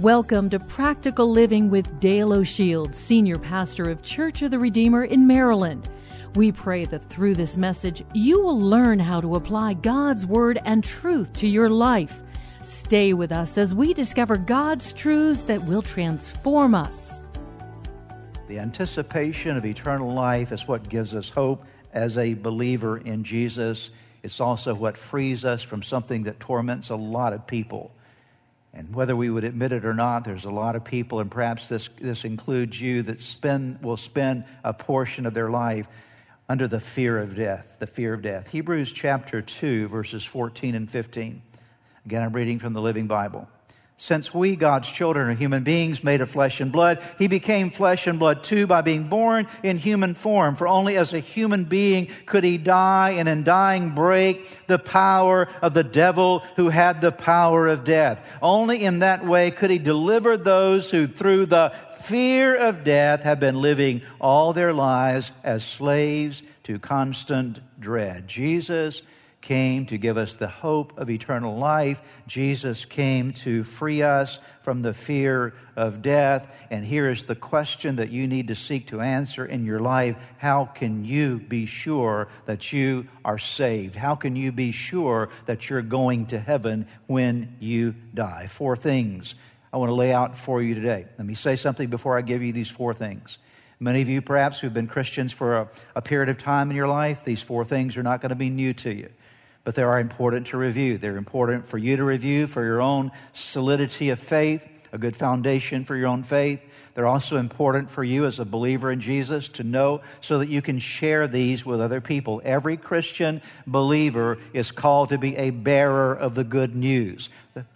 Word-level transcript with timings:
Welcome 0.00 0.48
to 0.48 0.58
Practical 0.58 1.30
Living 1.30 1.68
with 1.68 2.00
Dale 2.00 2.32
O'Shields, 2.32 2.94
Senior 2.94 3.36
Pastor 3.36 3.90
of 3.90 4.00
Church 4.00 4.40
of 4.40 4.50
the 4.50 4.58
Redeemer 4.58 5.04
in 5.04 5.26
Maryland. 5.26 5.86
We 6.34 6.50
pray 6.50 6.86
that 6.86 7.04
through 7.10 7.34
this 7.34 7.58
message, 7.58 8.02
you 8.14 8.40
will 8.40 8.58
learn 8.58 8.98
how 8.98 9.20
to 9.20 9.34
apply 9.34 9.74
God's 9.74 10.24
Word 10.24 10.58
and 10.64 10.82
truth 10.82 11.34
to 11.34 11.46
your 11.46 11.68
life. 11.68 12.22
Stay 12.62 13.12
with 13.12 13.32
us 13.32 13.58
as 13.58 13.74
we 13.74 13.92
discover 13.92 14.38
God's 14.38 14.94
truths 14.94 15.42
that 15.42 15.62
will 15.64 15.82
transform 15.82 16.74
us. 16.74 17.22
The 18.48 18.60
anticipation 18.60 19.58
of 19.58 19.66
eternal 19.66 20.14
life 20.14 20.52
is 20.52 20.66
what 20.66 20.88
gives 20.88 21.14
us 21.14 21.28
hope 21.28 21.66
as 21.92 22.16
a 22.16 22.32
believer 22.32 22.96
in 22.96 23.24
Jesus. 23.24 23.90
It's 24.22 24.40
also 24.40 24.74
what 24.74 24.96
frees 24.96 25.44
us 25.44 25.62
from 25.62 25.82
something 25.82 26.22
that 26.22 26.40
torments 26.40 26.88
a 26.88 26.96
lot 26.96 27.34
of 27.34 27.46
people. 27.46 27.92
And 28.74 28.94
whether 28.94 29.14
we 29.14 29.28
would 29.28 29.44
admit 29.44 29.72
it 29.72 29.84
or 29.84 29.92
not, 29.92 30.24
there's 30.24 30.46
a 30.46 30.50
lot 30.50 30.76
of 30.76 30.84
people, 30.84 31.20
and 31.20 31.30
perhaps 31.30 31.68
this, 31.68 31.90
this 32.00 32.24
includes 32.24 32.80
you, 32.80 33.02
that 33.02 33.20
spend, 33.20 33.82
will 33.82 33.98
spend 33.98 34.44
a 34.64 34.72
portion 34.72 35.26
of 35.26 35.34
their 35.34 35.50
life 35.50 35.86
under 36.48 36.66
the 36.66 36.80
fear 36.80 37.18
of 37.18 37.36
death, 37.36 37.76
the 37.78 37.86
fear 37.86 38.14
of 38.14 38.22
death. 38.22 38.48
Hebrews 38.48 38.92
chapter 38.92 39.42
2, 39.42 39.88
verses 39.88 40.24
14 40.24 40.74
and 40.74 40.90
15. 40.90 41.42
Again, 42.06 42.22
I'm 42.22 42.32
reading 42.32 42.58
from 42.58 42.72
the 42.72 42.80
Living 42.80 43.06
Bible. 43.06 43.48
Since 43.96 44.34
we, 44.34 44.56
God's 44.56 44.90
children, 44.90 45.28
are 45.28 45.34
human 45.34 45.62
beings 45.62 46.02
made 46.02 46.22
of 46.22 46.30
flesh 46.30 46.60
and 46.60 46.72
blood, 46.72 47.00
he 47.18 47.28
became 47.28 47.70
flesh 47.70 48.08
and 48.08 48.18
blood 48.18 48.42
too 48.42 48.66
by 48.66 48.80
being 48.80 49.08
born 49.08 49.46
in 49.62 49.78
human 49.78 50.14
form. 50.14 50.56
For 50.56 50.66
only 50.66 50.96
as 50.96 51.12
a 51.12 51.20
human 51.20 51.64
being 51.64 52.08
could 52.26 52.42
he 52.42 52.58
die 52.58 53.10
and 53.10 53.28
in 53.28 53.44
dying 53.44 53.90
break 53.90 54.66
the 54.66 54.78
power 54.78 55.48
of 55.60 55.74
the 55.74 55.84
devil 55.84 56.40
who 56.56 56.68
had 56.68 57.00
the 57.00 57.12
power 57.12 57.68
of 57.68 57.84
death. 57.84 58.28
Only 58.42 58.82
in 58.82 59.00
that 59.00 59.24
way 59.24 59.52
could 59.52 59.70
he 59.70 59.78
deliver 59.78 60.36
those 60.36 60.90
who 60.90 61.06
through 61.06 61.46
the 61.46 61.72
fear 62.02 62.56
of 62.56 62.82
death 62.82 63.22
have 63.22 63.38
been 63.38 63.60
living 63.60 64.02
all 64.20 64.52
their 64.52 64.72
lives 64.72 65.30
as 65.44 65.64
slaves 65.64 66.42
to 66.64 66.78
constant 66.80 67.60
dread. 67.78 68.26
Jesus 68.26 69.02
came 69.42 69.84
to 69.86 69.98
give 69.98 70.16
us 70.16 70.34
the 70.34 70.48
hope 70.48 70.96
of 70.96 71.10
eternal 71.10 71.58
life. 71.58 72.00
Jesus 72.26 72.84
came 72.84 73.32
to 73.32 73.64
free 73.64 74.00
us 74.00 74.38
from 74.62 74.80
the 74.80 74.94
fear 74.94 75.52
of 75.76 76.00
death. 76.00 76.48
And 76.70 76.84
here 76.84 77.10
is 77.10 77.24
the 77.24 77.34
question 77.34 77.96
that 77.96 78.10
you 78.10 78.26
need 78.26 78.48
to 78.48 78.54
seek 78.54 78.86
to 78.86 79.00
answer 79.00 79.44
in 79.44 79.66
your 79.66 79.80
life 79.80 80.16
How 80.38 80.64
can 80.64 81.04
you 81.04 81.40
be 81.40 81.66
sure 81.66 82.28
that 82.46 82.72
you 82.72 83.08
are 83.24 83.38
saved? 83.38 83.96
How 83.96 84.14
can 84.14 84.36
you 84.36 84.52
be 84.52 84.70
sure 84.70 85.28
that 85.46 85.68
you're 85.68 85.82
going 85.82 86.26
to 86.26 86.38
heaven 86.38 86.86
when 87.06 87.56
you 87.60 87.96
die? 88.14 88.46
Four 88.46 88.76
things 88.76 89.34
I 89.72 89.76
want 89.76 89.90
to 89.90 89.94
lay 89.94 90.12
out 90.12 90.36
for 90.36 90.62
you 90.62 90.74
today. 90.74 91.06
Let 91.18 91.26
me 91.26 91.34
say 91.34 91.56
something 91.56 91.90
before 91.90 92.16
I 92.16 92.22
give 92.22 92.42
you 92.42 92.52
these 92.52 92.70
four 92.70 92.94
things. 92.94 93.38
Many 93.80 94.00
of 94.00 94.08
you, 94.08 94.22
perhaps, 94.22 94.60
who've 94.60 94.72
been 94.72 94.86
Christians 94.86 95.32
for 95.32 95.56
a, 95.56 95.68
a 95.96 96.02
period 96.02 96.28
of 96.28 96.38
time 96.38 96.70
in 96.70 96.76
your 96.76 96.86
life, 96.86 97.24
these 97.24 97.42
four 97.42 97.64
things 97.64 97.96
are 97.96 98.02
not 98.04 98.20
going 98.20 98.30
to 98.30 98.36
be 98.36 98.48
new 98.48 98.72
to 98.74 98.94
you 98.94 99.08
but 99.64 99.74
they 99.74 99.82
are 99.82 100.00
important 100.00 100.48
to 100.48 100.56
review. 100.56 100.98
They're 100.98 101.16
important 101.16 101.66
for 101.66 101.78
you 101.78 101.96
to 101.96 102.04
review 102.04 102.46
for 102.46 102.64
your 102.64 102.80
own 102.80 103.12
solidity 103.32 104.10
of 104.10 104.18
faith, 104.18 104.66
a 104.92 104.98
good 104.98 105.16
foundation 105.16 105.84
for 105.84 105.96
your 105.96 106.08
own 106.08 106.22
faith. 106.22 106.60
They're 106.94 107.06
also 107.06 107.38
important 107.38 107.90
for 107.90 108.04
you 108.04 108.26
as 108.26 108.38
a 108.38 108.44
believer 108.44 108.92
in 108.92 109.00
Jesus 109.00 109.48
to 109.50 109.64
know 109.64 110.02
so 110.20 110.38
that 110.38 110.48
you 110.48 110.60
can 110.60 110.78
share 110.78 111.26
these 111.26 111.64
with 111.64 111.80
other 111.80 112.00
people. 112.00 112.42
Every 112.44 112.76
Christian 112.76 113.40
believer 113.66 114.38
is 114.52 114.70
called 114.70 115.08
to 115.08 115.18
be 115.18 115.36
a 115.36 115.50
bearer 115.50 116.12
of 116.14 116.34
the 116.34 116.44
good 116.44 116.76
news. 116.76 117.30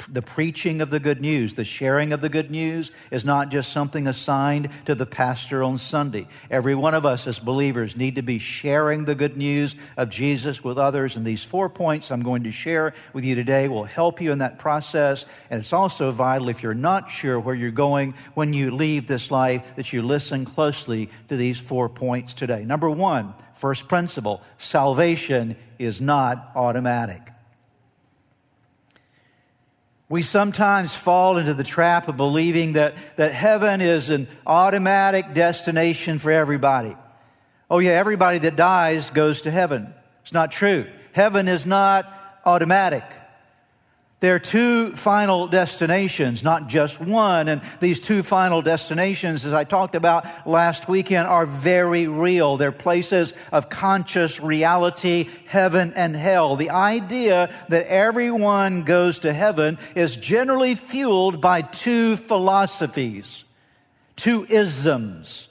The, 0.08 0.22
preaching 0.22 0.80
of 0.80 0.88
the 0.88 0.98
good 0.98 1.20
news, 1.20 1.52
the 1.52 1.64
sharing 1.64 2.14
of 2.14 2.22
the 2.22 2.30
good 2.30 2.50
news 2.50 2.90
is 3.10 3.26
not 3.26 3.50
just 3.50 3.72
something 3.72 4.08
assigned 4.08 4.70
to 4.86 4.94
the 4.94 5.04
pastor 5.04 5.62
on 5.62 5.76
Sunday. 5.76 6.28
Every 6.50 6.74
one 6.74 6.94
of 6.94 7.04
us 7.04 7.26
as 7.26 7.38
believers 7.38 7.94
need 7.94 8.14
to 8.14 8.22
be 8.22 8.38
sharing 8.38 9.04
the 9.04 9.14
good 9.14 9.36
news 9.36 9.76
of 9.98 10.08
Jesus 10.08 10.64
with 10.64 10.78
others. 10.78 11.16
And 11.16 11.26
these 11.26 11.44
four 11.44 11.68
points 11.68 12.10
I'm 12.10 12.22
going 12.22 12.44
to 12.44 12.52
share 12.52 12.94
with 13.12 13.24
you 13.24 13.34
today 13.34 13.68
will 13.68 13.84
help 13.84 14.18
you 14.22 14.32
in 14.32 14.38
that 14.38 14.58
process. 14.58 15.26
And 15.50 15.60
it's 15.60 15.74
also 15.74 16.10
vital 16.10 16.48
if 16.48 16.62
you're 16.62 16.72
not 16.72 17.10
sure 17.10 17.38
where 17.38 17.54
you're 17.54 17.70
going 17.70 18.14
when 18.32 18.54
you 18.54 18.70
leave 18.70 19.05
this 19.06 19.30
life 19.30 19.76
that 19.76 19.92
you 19.92 20.02
listen 20.02 20.44
closely 20.44 21.10
to 21.28 21.36
these 21.36 21.58
four 21.58 21.88
points 21.88 22.34
today. 22.34 22.64
Number 22.64 22.90
one, 22.90 23.34
first 23.54 23.88
principle 23.88 24.42
salvation 24.58 25.56
is 25.78 26.00
not 26.00 26.52
automatic. 26.54 27.22
We 30.08 30.22
sometimes 30.22 30.94
fall 30.94 31.36
into 31.36 31.54
the 31.54 31.64
trap 31.64 32.06
of 32.08 32.16
believing 32.16 32.74
that, 32.74 32.94
that 33.16 33.32
heaven 33.32 33.80
is 33.80 34.08
an 34.08 34.28
automatic 34.46 35.34
destination 35.34 36.18
for 36.18 36.30
everybody. 36.30 36.94
Oh, 37.68 37.80
yeah, 37.80 37.92
everybody 37.92 38.38
that 38.38 38.54
dies 38.54 39.10
goes 39.10 39.42
to 39.42 39.50
heaven. 39.50 39.92
It's 40.22 40.32
not 40.32 40.52
true. 40.52 40.86
Heaven 41.12 41.48
is 41.48 41.66
not 41.66 42.12
automatic. 42.44 43.02
There 44.20 44.34
are 44.34 44.38
two 44.38 44.92
final 44.92 45.46
destinations, 45.46 46.42
not 46.42 46.68
just 46.68 46.98
one. 46.98 47.48
And 47.48 47.60
these 47.80 48.00
two 48.00 48.22
final 48.22 48.62
destinations, 48.62 49.44
as 49.44 49.52
I 49.52 49.64
talked 49.64 49.94
about 49.94 50.48
last 50.48 50.88
weekend, 50.88 51.28
are 51.28 51.44
very 51.44 52.08
real. 52.08 52.56
They're 52.56 52.72
places 52.72 53.34
of 53.52 53.68
conscious 53.68 54.40
reality, 54.40 55.28
heaven 55.46 55.92
and 55.96 56.16
hell. 56.16 56.56
The 56.56 56.70
idea 56.70 57.54
that 57.68 57.86
everyone 57.88 58.84
goes 58.84 59.18
to 59.18 59.34
heaven 59.34 59.76
is 59.94 60.16
generally 60.16 60.76
fueled 60.76 61.42
by 61.42 61.60
two 61.60 62.16
philosophies, 62.16 63.44
two 64.16 64.46
isms. 64.48 65.48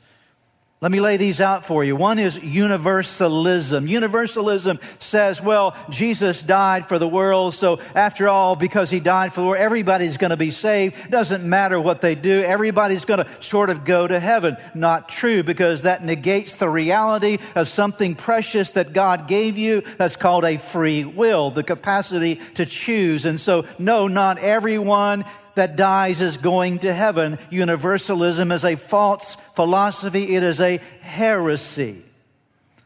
Let 0.81 0.91
me 0.91 0.99
lay 0.99 1.15
these 1.15 1.39
out 1.39 1.65
for 1.65 1.85
you. 1.85 1.95
One 1.95 2.19
is 2.19 2.37
universalism. 2.37 3.87
Universalism 3.87 4.79
says, 4.99 5.41
well, 5.41 5.73
Jesus 5.89 6.43
died 6.43 6.89
for 6.89 6.99
the 6.99 7.07
world, 7.07 7.55
so 7.55 7.79
after 7.95 8.27
all, 8.27 8.57
because 8.57 8.89
he 8.89 8.99
died 8.99 9.31
for 9.31 9.39
the 9.39 9.47
world, 9.47 9.61
everybody's 9.61 10.17
going 10.17 10.31
to 10.31 10.37
be 10.37 10.51
saved. 10.51 11.09
Doesn't 11.09 11.45
matter 11.45 11.79
what 11.79 12.01
they 12.01 12.13
do, 12.13 12.43
everybody's 12.43 13.05
going 13.05 13.23
to 13.23 13.41
sort 13.41 13.69
of 13.69 13.85
go 13.85 14.05
to 14.05 14.19
heaven. 14.19 14.57
Not 14.73 15.07
true, 15.07 15.43
because 15.43 15.83
that 15.83 16.03
negates 16.03 16.55
the 16.57 16.69
reality 16.69 17.37
of 17.55 17.69
something 17.69 18.13
precious 18.13 18.71
that 18.71 18.91
God 18.91 19.29
gave 19.29 19.57
you 19.57 19.81
that's 19.97 20.17
called 20.17 20.43
a 20.43 20.57
free 20.57 21.05
will, 21.05 21.51
the 21.51 21.63
capacity 21.63 22.35
to 22.55 22.65
choose. 22.65 23.23
And 23.23 23.39
so, 23.39 23.65
no, 23.79 24.09
not 24.09 24.39
everyone 24.39 25.23
that 25.55 25.75
dies 25.75 26.21
is 26.21 26.37
going 26.37 26.79
to 26.79 26.93
heaven. 26.93 27.39
Universalism 27.49 28.51
is 28.51 28.63
a 28.63 28.75
false 28.75 29.35
philosophy, 29.55 30.35
it 30.35 30.43
is 30.43 30.61
a 30.61 30.77
heresy. 31.01 32.03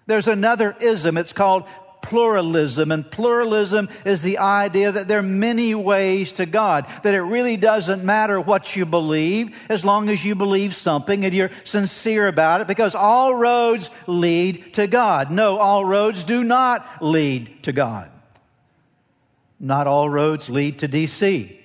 There's 0.06 0.28
another 0.28 0.76
ism, 0.80 1.18
it's 1.18 1.34
called 1.34 1.66
pluralism. 2.02 2.92
And 2.92 3.10
pluralism 3.10 3.90
is 4.06 4.22
the 4.22 4.40
idea 4.40 4.92
that 4.92 5.08
there 5.08 5.20
are 5.20 5.24
many 5.24 5.76
ways 5.76 6.34
to 6.34 6.46
God, 6.46 6.88
that 7.04 7.14
it 7.14 7.22
really 7.22 7.58
doesn't 7.58 8.04
matter 8.04 8.40
what 8.42 8.76
you 8.76 8.86
believe 8.86 9.56
as 9.70 9.86
long 9.86 10.10
as 10.10 10.24
you 10.24 10.36
believe 10.36 10.76
something 10.76 11.26
and 11.26 11.34
you're 11.34 11.52
sincere 11.64 12.28
about 12.28 12.62
it 12.62 12.68
because 12.68 12.96
all 12.96 13.36
roads 13.36 13.90
lead 14.08 14.74
to 14.76 14.88
God. 14.88 15.32
No, 15.32 15.58
all 15.58 15.86
roads 15.86 16.24
do 16.24 16.44
not 16.44 17.04
lead 17.04 17.64
to 17.64 17.72
God. 17.72 18.10
Not 19.60 19.88
all 19.88 20.10
roads 20.10 20.50
lead 20.50 20.80
to 20.80 20.88
DC. 20.88 21.59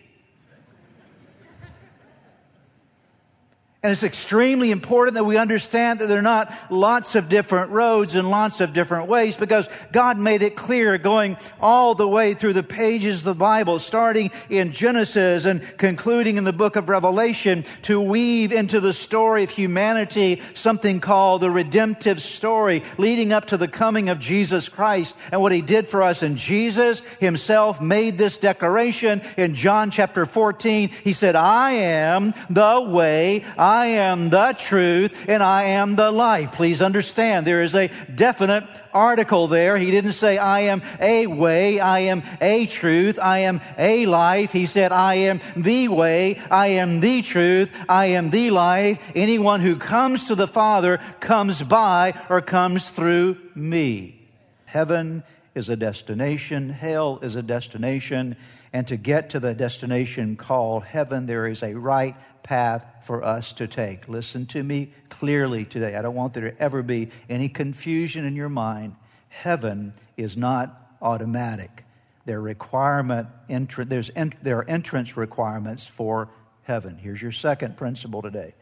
And 3.84 3.92
it's 3.92 4.02
extremely 4.02 4.70
important 4.70 5.16
that 5.16 5.25
we 5.25 5.36
understand 5.36 5.98
that 5.98 6.06
there 6.06 6.19
are 6.19 6.22
not 6.22 6.50
lots 6.70 7.16
of 7.16 7.28
different 7.28 7.70
roads 7.70 8.14
and 8.14 8.31
lots 8.31 8.62
of 8.62 8.72
different 8.72 9.08
ways 9.08 9.36
because 9.36 9.69
God 9.92 10.16
made 10.16 10.40
it 10.40 10.56
clear 10.56 10.96
going 10.96 11.36
all 11.60 11.94
the 11.94 12.08
way 12.08 12.32
through 12.32 12.54
the 12.54 12.62
pages 12.62 13.19
of 13.19 13.25
the 13.25 13.34
Bible, 13.34 13.78
starting 13.78 14.31
in 14.48 14.72
Genesis 14.72 15.44
and 15.44 15.60
concluding 15.76 16.38
in 16.38 16.44
the 16.44 16.52
book 16.54 16.76
of 16.76 16.88
Revelation 16.88 17.66
to 17.82 18.00
weave 18.00 18.52
into 18.52 18.81
the 18.81 18.94
story 18.94 19.44
of 19.44 19.50
humanity 19.50 20.40
something 20.54 20.98
called 20.98 21.42
the 21.42 21.50
redemptive 21.50 22.22
story 22.22 22.82
leading 22.96 23.34
up 23.34 23.48
to 23.48 23.58
the 23.58 23.69
coming 23.69 24.08
of 24.08 24.19
Jesus 24.19 24.66
Christ 24.66 25.14
and 25.31 25.42
what 25.42 25.52
he 25.52 25.60
did 25.60 25.86
for 25.86 26.02
us. 26.02 26.22
And 26.22 26.38
Jesus 26.38 27.00
himself 27.20 27.82
made 27.82 28.16
this 28.16 28.38
declaration 28.38 29.20
in 29.36 29.54
John 29.54 29.90
chapter 29.90 30.25
14. 30.25 30.88
He 30.88 31.12
said, 31.12 31.36
I 31.36 31.72
am 31.72 32.32
the 32.48 32.81
way, 32.81 33.44
I 33.58 33.74
am 33.87 34.31
the 34.31 34.55
truth 34.59 35.26
and 35.29 35.43
I 35.43 35.65
am 35.65 35.97
the 35.97 36.11
life. 36.11 36.53
Please 36.53 36.81
understand 36.81 37.47
there 37.47 37.62
is 37.62 37.75
a 37.75 37.91
definite 38.15 38.65
article 38.93 39.49
there. 39.49 39.76
He 39.76 39.91
didn't 39.91 40.15
say 40.15 40.38
I 40.38 40.61
am 40.61 40.82
a 41.00 41.26
way, 41.26 41.81
I 41.81 42.00
am 42.00 42.23
a 42.41 42.67
truth, 42.67 43.19
I 43.19 43.38
am 43.38 43.61
a 43.76 44.06
life. 44.06 44.53
He 44.53 44.67
said 44.67 44.93
I 44.93 45.15
am 45.15 45.41
the 45.56 45.88
way, 45.88 46.41
I 46.50 46.69
am 46.69 47.00
the 47.00 47.23
truth, 47.23 47.71
I 47.88 48.06
am 48.06 48.31
the 48.31 48.50
life. 48.50 48.99
Anyone 49.15 49.61
who 49.61 49.77
comes 49.77 50.29
to 50.29 50.35
the 50.35 50.49
Father 50.49 50.99
comes 51.20 51.62
by 51.62 52.15
or 52.29 52.41
comes 52.41 52.91
through 52.91 53.38
me. 53.55 54.20
Heaven 54.65 55.23
is 55.55 55.69
a 55.69 55.77
destination, 55.77 56.70
hell 56.70 57.19
is 57.23 57.37
a 57.37 57.43
destination, 57.43 58.37
and 58.75 58.88
to 58.88 58.97
get 58.97 59.31
to 59.31 59.38
the 59.38 59.55
destination 59.55 60.35
called 60.35 60.82
heaven, 60.82 61.26
there 61.26 61.47
is 61.47 61.62
a 61.62 61.75
right 61.75 62.17
path 62.43 62.85
for 63.05 63.23
us 63.23 63.53
to 63.53 63.69
take. 63.69 64.09
Listen 64.09 64.47
to 64.47 64.65
me 64.65 64.91
clearly 65.09 65.65
today. 65.65 65.94
I 65.94 66.03
don't 66.03 66.17
want 66.17 66.35
there 66.35 66.50
to 66.50 66.61
ever 66.61 66.82
be 66.82 67.11
any 67.31 67.49
confusion 67.49 68.25
in 68.25 68.35
your 68.35 68.49
mind. 68.49 68.97
Heaven 69.29 69.93
is 70.17 70.37
not 70.37 70.97
automatic. 71.00 71.85
There, 72.25 72.41
requirement, 72.41 73.29
there's 73.49 74.11
there 74.43 74.59
are 74.59 74.69
entrance 74.69 75.17
requirements 75.17 75.87
for 75.87 76.31
heaven. 76.65 76.99
Here's 76.99 77.23
your 77.23 77.32
second 77.32 77.77
principle 77.77 78.23
today 78.23 78.55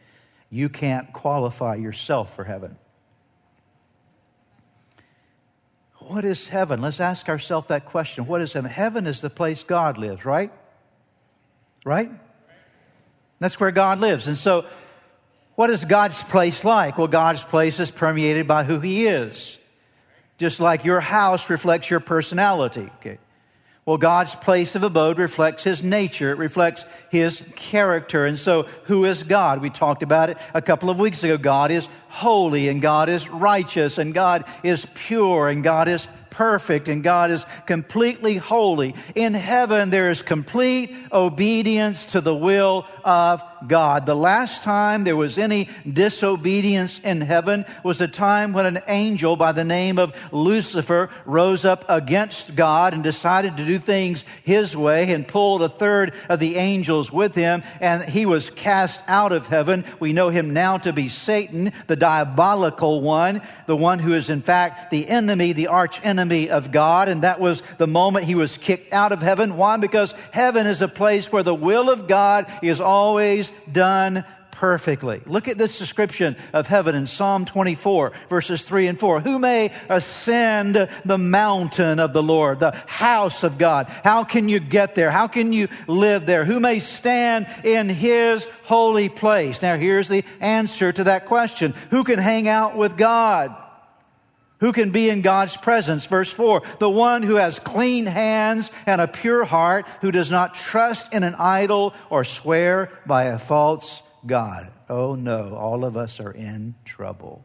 you 0.51 0.69
can't 0.69 1.11
qualify 1.15 1.77
yourself 1.77 2.37
for 2.37 2.45
heaven. 2.45 2.77
What 6.09 6.25
is 6.25 6.49
heaven? 6.49 6.81
Let's 6.81 7.01
ask 7.01 7.29
ourselves 7.29 7.69
that 7.69 7.87
question. 7.87 8.27
What 8.27 8.41
is 8.41 8.53
heaven? 8.53 8.71
Heaven 8.71 9.07
is 9.07 9.21
the 9.21 9.31
place 9.31 9.63
God 9.63 9.99
lives, 9.99 10.25
right? 10.25 10.53
Right? 11.85 12.11
That's 13.39 13.59
where 13.59 13.71
God 13.71 13.99
lives. 14.01 14.29
And 14.29 14.37
so, 14.37 14.67
what 15.55 15.71
is 15.71 15.85
God's 15.85 16.23
place 16.23 16.65
like? 16.65 16.97
Well, 16.97 17.09
God's 17.09 17.43
place 17.43 17.81
is 17.81 17.91
permeated 17.91 18.47
by 18.49 18.65
who 18.65 18.81
He 18.81 19.07
is. 19.07 19.59
Just 20.39 20.61
like 20.61 20.85
your 20.85 21.01
house 21.01 21.51
reflects 21.51 21.91
your 21.91 22.01
personality. 22.01 22.91
Okay. 22.97 23.19
Well, 23.85 23.99
God's 23.99 24.35
place 24.37 24.77
of 24.77 24.85
abode 24.85 25.19
reflects 25.19 25.65
His 25.65 25.83
nature. 25.83 26.31
It 26.31 26.39
reflects 26.39 26.85
His 27.11 27.45
character. 27.57 28.27
And 28.27 28.39
so, 28.39 28.63
who 28.85 29.05
is 29.05 29.25
God? 29.25 29.61
We 29.61 29.71
talked 29.71 30.05
about 30.05 30.31
it 30.31 30.39
a 30.55 30.63
couple 30.63 30.89
of 30.89 31.01
weeks 31.01 31.25
ago. 31.25 31.37
God 31.37 31.73
is 31.73 31.89
holy, 32.09 32.69
and 32.69 32.81
God 32.81 33.09
is 33.09 33.29
righteous, 33.29 33.99
and 33.99 34.15
God 34.15 34.45
is 34.63 34.87
pure, 34.95 35.49
and 35.49 35.65
God 35.65 35.89
is 35.89 36.07
perfect 36.33 36.89
and 36.89 37.05
God 37.05 37.31
is 37.31 37.45
completely 37.67 38.39
holy. 38.39 38.95
In 39.15 39.35
heaven, 39.35 39.91
there 39.91 40.11
is 40.11 40.23
complete 40.23 40.95
obedience 41.13 42.07
to 42.07 42.21
the 42.21 42.35
will 42.35 42.87
of 43.05 43.45
God. 43.69 44.07
The 44.07 44.17
last 44.17 44.63
time 44.63 45.05
there 45.05 45.17
was 45.17 45.39
any 45.39 45.69
disobedience 45.91 47.01
in 47.05 47.21
heaven 47.21 47.65
was 47.83 48.01
a 48.01 48.09
time 48.09 48.53
when 48.53 48.67
an 48.67 48.81
angel 48.89 49.37
by 49.37 49.53
the 49.53 49.65
name 49.65 49.99
of 49.99 50.15
Lucifer 50.33 51.11
rose 51.25 51.65
up 51.65 51.85
against 51.89 52.55
God 52.55 52.95
and 52.95 53.03
decided 53.03 53.57
to 53.57 53.65
do 53.65 53.79
things 53.79 54.25
his 54.43 54.77
way 54.77 55.13
and 55.13 55.29
pulled 55.29 55.63
a 55.63 55.69
third 55.69 56.15
of 56.29 56.41
the 56.41 56.57
angels 56.57 57.13
with 57.13 57.35
him, 57.35 57.63
and 57.81 58.03
he 58.03 58.27
was 58.27 58.51
cast 58.51 59.01
out 59.07 59.33
of 59.33 59.47
heaven. 59.47 59.85
We 60.01 60.13
know 60.13 60.31
him 60.31 60.53
now 60.53 60.79
to 60.79 60.93
be 60.93 61.09
Satan, 61.09 61.73
the 61.87 61.97
diabolical 61.97 63.01
one, 63.01 63.43
the 63.67 63.77
one 63.77 63.99
who 63.99 64.15
is 64.15 64.31
in 64.31 64.43
fact 64.43 64.91
the 64.91 65.09
enemy, 65.09 65.53
the 65.53 65.69
arch 65.69 66.01
enemy 66.03 66.51
of 66.51 66.73
God, 66.73 67.09
and 67.09 67.23
that 67.23 67.39
was 67.39 67.63
the 67.79 67.87
moment 67.87 68.27
he 68.27 68.35
was 68.35 68.59
kicked 68.59 68.93
out 68.93 69.13
of 69.13 69.23
heaven. 69.23 69.57
Why? 69.57 69.77
Because 69.77 70.15
heaven 70.33 70.67
is 70.67 70.83
a 70.83 70.89
place 70.89 71.31
where 71.31 71.43
the 71.43 71.55
will 71.55 71.91
of 71.91 72.09
God 72.09 72.51
is 72.63 72.81
always 72.81 73.52
done 73.71 74.25
perfectly. 74.53 75.21
Look 75.27 75.49
at 75.49 75.59
this 75.59 75.79
description 75.79 76.37
of 76.53 76.69
heaven 76.69 76.95
in 76.95 77.07
Psalm 77.07 77.45
24, 77.45 78.13
verses 78.29 78.65
3 78.65 78.87
and 78.87 79.01
4. 79.01 79.21
Who 79.21 79.41
may 79.41 79.73
ascend 79.89 80.89
the 81.05 81.19
mountain 81.19 81.99
of 81.99 82.13
the 82.13 82.23
Lord, 82.23 82.61
the 82.61 82.71
house 82.87 83.43
of 83.43 83.59
God? 83.59 83.89
How 84.05 84.23
can 84.23 84.49
you 84.49 84.61
get 84.61 84.95
there? 84.95 85.11
How 85.11 85.27
can 85.27 85.53
you 85.53 85.69
live 85.89 86.27
there? 86.27 86.45
Who 86.45 86.61
may 86.61 86.79
stand 86.79 87.49
in 87.65 87.89
his 87.89 88.47
holy 88.65 89.09
place? 89.09 89.63
Now, 89.63 89.77
here's 89.77 90.09
the 90.09 90.25
answer 90.41 90.93
to 90.93 91.05
that 91.05 91.27
question 91.27 91.75
Who 91.91 92.05
can 92.05 92.21
hang 92.21 92.47
out 92.47 92.77
with 92.77 92.97
God? 92.97 93.57
Who 94.63 94.73
can 94.73 94.93
be 94.93 95.11
in 95.11 95.23
God's 95.23 95.57
presence? 95.57 96.07
Verse 96.07 96.31
4 96.31 96.63
The 96.79 96.89
one 96.89 97.25
who 97.25 97.35
has 97.35 97.59
clean 97.59 98.07
hands 98.07 98.71
and 98.87 99.01
a 99.01 99.09
pure 99.09 99.45
heart, 99.45 99.89
who 100.03 100.13
does 100.13 100.31
not 100.31 100.55
trust 100.55 101.13
in 101.13 101.25
an 101.25 101.35
idol 101.35 101.95
or 102.11 102.23
swear 102.23 102.89
by 103.05 103.25
a 103.25 103.41
false 103.41 104.03
God. 104.25 104.71
Oh 104.89 105.17
no, 105.17 105.57
all 105.57 105.85
of 105.85 105.97
us 105.97 106.21
are 106.21 106.31
in 106.31 106.77
trouble. 106.85 107.45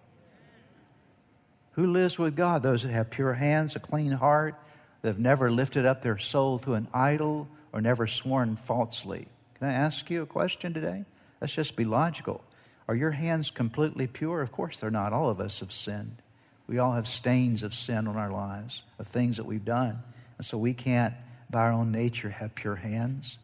Who 1.71 1.87
lives 1.87 2.19
with 2.19 2.35
God? 2.35 2.61
Those 2.61 2.83
that 2.83 2.91
have 2.91 3.09
pure 3.09 3.33
hands, 3.33 3.75
a 3.75 3.79
clean 3.79 4.11
heart, 4.11 4.53
that 5.01 5.07
have 5.07 5.19
never 5.19 5.49
lifted 5.49 5.87
up 5.87 6.03
their 6.03 6.19
soul 6.19 6.59
to 6.59 6.75
an 6.75 6.87
idol 6.93 7.47
or 7.73 7.81
never 7.81 8.05
sworn 8.05 8.57
falsely. 8.57 9.27
Can 9.55 9.69
I 9.69 9.73
ask 9.73 10.07
you 10.11 10.21
a 10.21 10.27
question 10.27 10.71
today? 10.71 11.03
Let's 11.41 11.53
just 11.53 11.75
be 11.75 11.83
logical. 11.83 12.43
Are 12.87 12.95
your 12.95 13.11
hands 13.11 13.49
completely 13.49 14.05
pure? 14.05 14.43
Of 14.43 14.51
course 14.51 14.79
they're 14.79 14.91
not. 14.91 15.13
All 15.13 15.31
of 15.31 15.41
us 15.41 15.61
have 15.61 15.71
sinned. 15.71 16.21
We 16.67 16.79
all 16.79 16.93
have 16.93 17.07
stains 17.07 17.63
of 17.63 17.73
sin 17.73 18.07
on 18.07 18.17
our 18.17 18.31
lives, 18.31 18.83
of 18.99 19.07
things 19.07 19.37
that 19.37 19.45
we've 19.45 19.63
done. 19.63 20.03
And 20.37 20.45
so 20.45 20.57
we 20.57 20.73
can't, 20.73 21.13
by 21.49 21.61
our 21.61 21.71
own 21.71 21.91
nature, 21.91 22.29
have 22.29 22.53
pure 22.55 22.75
hands. 22.75 23.37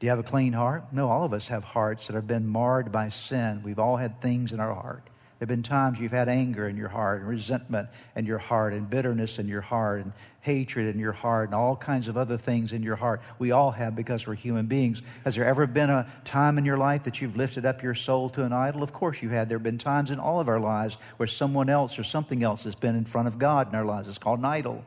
Do 0.00 0.06
you 0.06 0.10
have 0.10 0.18
a 0.18 0.24
clean 0.24 0.52
heart? 0.52 0.92
No, 0.92 1.08
all 1.08 1.24
of 1.24 1.32
us 1.32 1.48
have 1.48 1.62
hearts 1.62 2.08
that 2.08 2.14
have 2.14 2.26
been 2.26 2.46
marred 2.46 2.90
by 2.90 3.08
sin. 3.08 3.62
We've 3.62 3.78
all 3.78 3.96
had 3.96 4.20
things 4.20 4.52
in 4.52 4.60
our 4.60 4.74
heart. 4.74 5.02
There 5.06 5.46
have 5.46 5.48
been 5.48 5.62
times 5.62 6.00
you've 6.00 6.12
had 6.12 6.28
anger 6.28 6.68
in 6.68 6.76
your 6.76 6.88
heart, 6.88 7.20
and 7.20 7.28
resentment 7.28 7.88
in 8.16 8.26
your 8.26 8.38
heart, 8.38 8.72
and 8.72 8.90
bitterness 8.90 9.38
in 9.38 9.48
your 9.48 9.60
heart, 9.60 10.00
and 10.04 10.12
hatred 10.44 10.94
in 10.94 11.00
your 11.00 11.12
heart, 11.12 11.48
and 11.48 11.54
all 11.54 11.74
kinds 11.74 12.06
of 12.06 12.18
other 12.18 12.36
things 12.36 12.72
in 12.72 12.82
your 12.82 12.96
heart. 12.96 13.22
We 13.38 13.50
all 13.50 13.70
have 13.70 13.96
because 13.96 14.26
we're 14.26 14.34
human 14.34 14.66
beings. 14.66 15.00
Has 15.24 15.36
there 15.36 15.44
ever 15.46 15.66
been 15.66 15.88
a 15.88 16.06
time 16.26 16.58
in 16.58 16.66
your 16.66 16.76
life 16.76 17.04
that 17.04 17.22
you've 17.22 17.34
lifted 17.34 17.64
up 17.64 17.82
your 17.82 17.94
soul 17.94 18.28
to 18.30 18.44
an 18.44 18.52
idol? 18.52 18.82
Of 18.82 18.92
course 18.92 19.22
you 19.22 19.30
had. 19.30 19.48
There 19.48 19.56
have 19.56 19.62
been 19.62 19.78
times 19.78 20.10
in 20.10 20.20
all 20.20 20.40
of 20.40 20.48
our 20.50 20.60
lives 20.60 20.98
where 21.16 21.26
someone 21.26 21.70
else 21.70 21.98
or 21.98 22.04
something 22.04 22.42
else 22.42 22.64
has 22.64 22.74
been 22.74 22.94
in 22.94 23.06
front 23.06 23.26
of 23.26 23.38
God 23.38 23.70
in 23.70 23.74
our 23.74 23.86
lives. 23.86 24.06
It's 24.06 24.18
called 24.18 24.40
an 24.40 24.44
idol. 24.44 24.84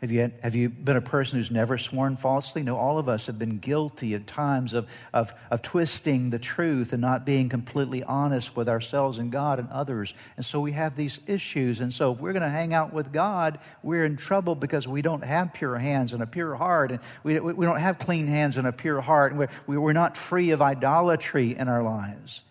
Have 0.00 0.12
you, 0.12 0.30
have 0.44 0.54
you 0.54 0.68
been 0.68 0.96
a 0.96 1.00
person 1.00 1.38
who's 1.38 1.50
never 1.50 1.76
sworn 1.76 2.16
falsely? 2.16 2.62
No, 2.62 2.76
all 2.76 2.98
of 2.98 3.08
us 3.08 3.26
have 3.26 3.36
been 3.36 3.58
guilty 3.58 4.14
at 4.14 4.28
times 4.28 4.72
of, 4.72 4.88
of, 5.12 5.34
of 5.50 5.60
twisting 5.60 6.30
the 6.30 6.38
truth 6.38 6.92
and 6.92 7.02
not 7.02 7.26
being 7.26 7.48
completely 7.48 8.04
honest 8.04 8.54
with 8.54 8.68
ourselves 8.68 9.18
and 9.18 9.32
God 9.32 9.58
and 9.58 9.68
others. 9.70 10.14
And 10.36 10.46
so 10.46 10.60
we 10.60 10.70
have 10.70 10.94
these 10.94 11.18
issues. 11.26 11.80
And 11.80 11.92
so 11.92 12.12
if 12.12 12.20
we're 12.20 12.32
going 12.32 12.44
to 12.44 12.48
hang 12.48 12.72
out 12.72 12.92
with 12.92 13.12
God, 13.12 13.58
we're 13.82 14.04
in 14.04 14.16
trouble 14.16 14.54
because 14.54 14.86
we 14.86 15.02
don't 15.02 15.24
have 15.24 15.52
pure 15.52 15.76
hands 15.76 16.12
and 16.12 16.22
a 16.22 16.26
pure 16.28 16.54
heart. 16.54 16.92
And 16.92 17.00
we, 17.24 17.40
we 17.40 17.66
don't 17.66 17.80
have 17.80 17.98
clean 17.98 18.28
hands 18.28 18.56
and 18.56 18.68
a 18.68 18.72
pure 18.72 19.00
heart. 19.00 19.32
And 19.32 19.48
we're, 19.66 19.80
we're 19.80 19.92
not 19.92 20.16
free 20.16 20.50
of 20.50 20.62
idolatry 20.62 21.56
in 21.56 21.66
our 21.66 21.82
lives. 21.82 22.42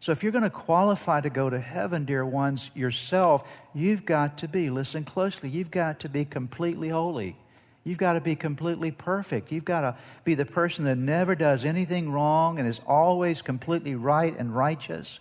So, 0.00 0.12
if 0.12 0.22
you're 0.22 0.32
going 0.32 0.44
to 0.44 0.50
qualify 0.50 1.20
to 1.20 1.30
go 1.30 1.50
to 1.50 1.58
heaven, 1.58 2.04
dear 2.04 2.24
ones, 2.24 2.70
yourself, 2.74 3.48
you've 3.74 4.04
got 4.04 4.38
to 4.38 4.48
be, 4.48 4.70
listen 4.70 5.04
closely, 5.04 5.48
you've 5.48 5.72
got 5.72 6.00
to 6.00 6.08
be 6.08 6.24
completely 6.24 6.88
holy. 6.88 7.36
You've 7.82 7.98
got 7.98 8.12
to 8.12 8.20
be 8.20 8.36
completely 8.36 8.90
perfect. 8.90 9.50
You've 9.50 9.64
got 9.64 9.80
to 9.80 9.96
be 10.24 10.34
the 10.34 10.44
person 10.44 10.84
that 10.84 10.98
never 10.98 11.34
does 11.34 11.64
anything 11.64 12.12
wrong 12.12 12.58
and 12.58 12.68
is 12.68 12.80
always 12.86 13.40
completely 13.40 13.94
right 13.94 14.36
and 14.38 14.54
righteous. 14.54 15.20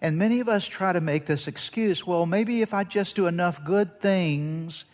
And 0.00 0.18
many 0.18 0.40
of 0.40 0.48
us 0.48 0.66
try 0.66 0.92
to 0.92 1.00
make 1.00 1.26
this 1.26 1.46
excuse 1.46 2.04
well, 2.04 2.26
maybe 2.26 2.60
if 2.60 2.74
I 2.74 2.82
just 2.82 3.14
do 3.14 3.28
enough 3.28 3.64
good 3.64 4.00
things, 4.00 4.84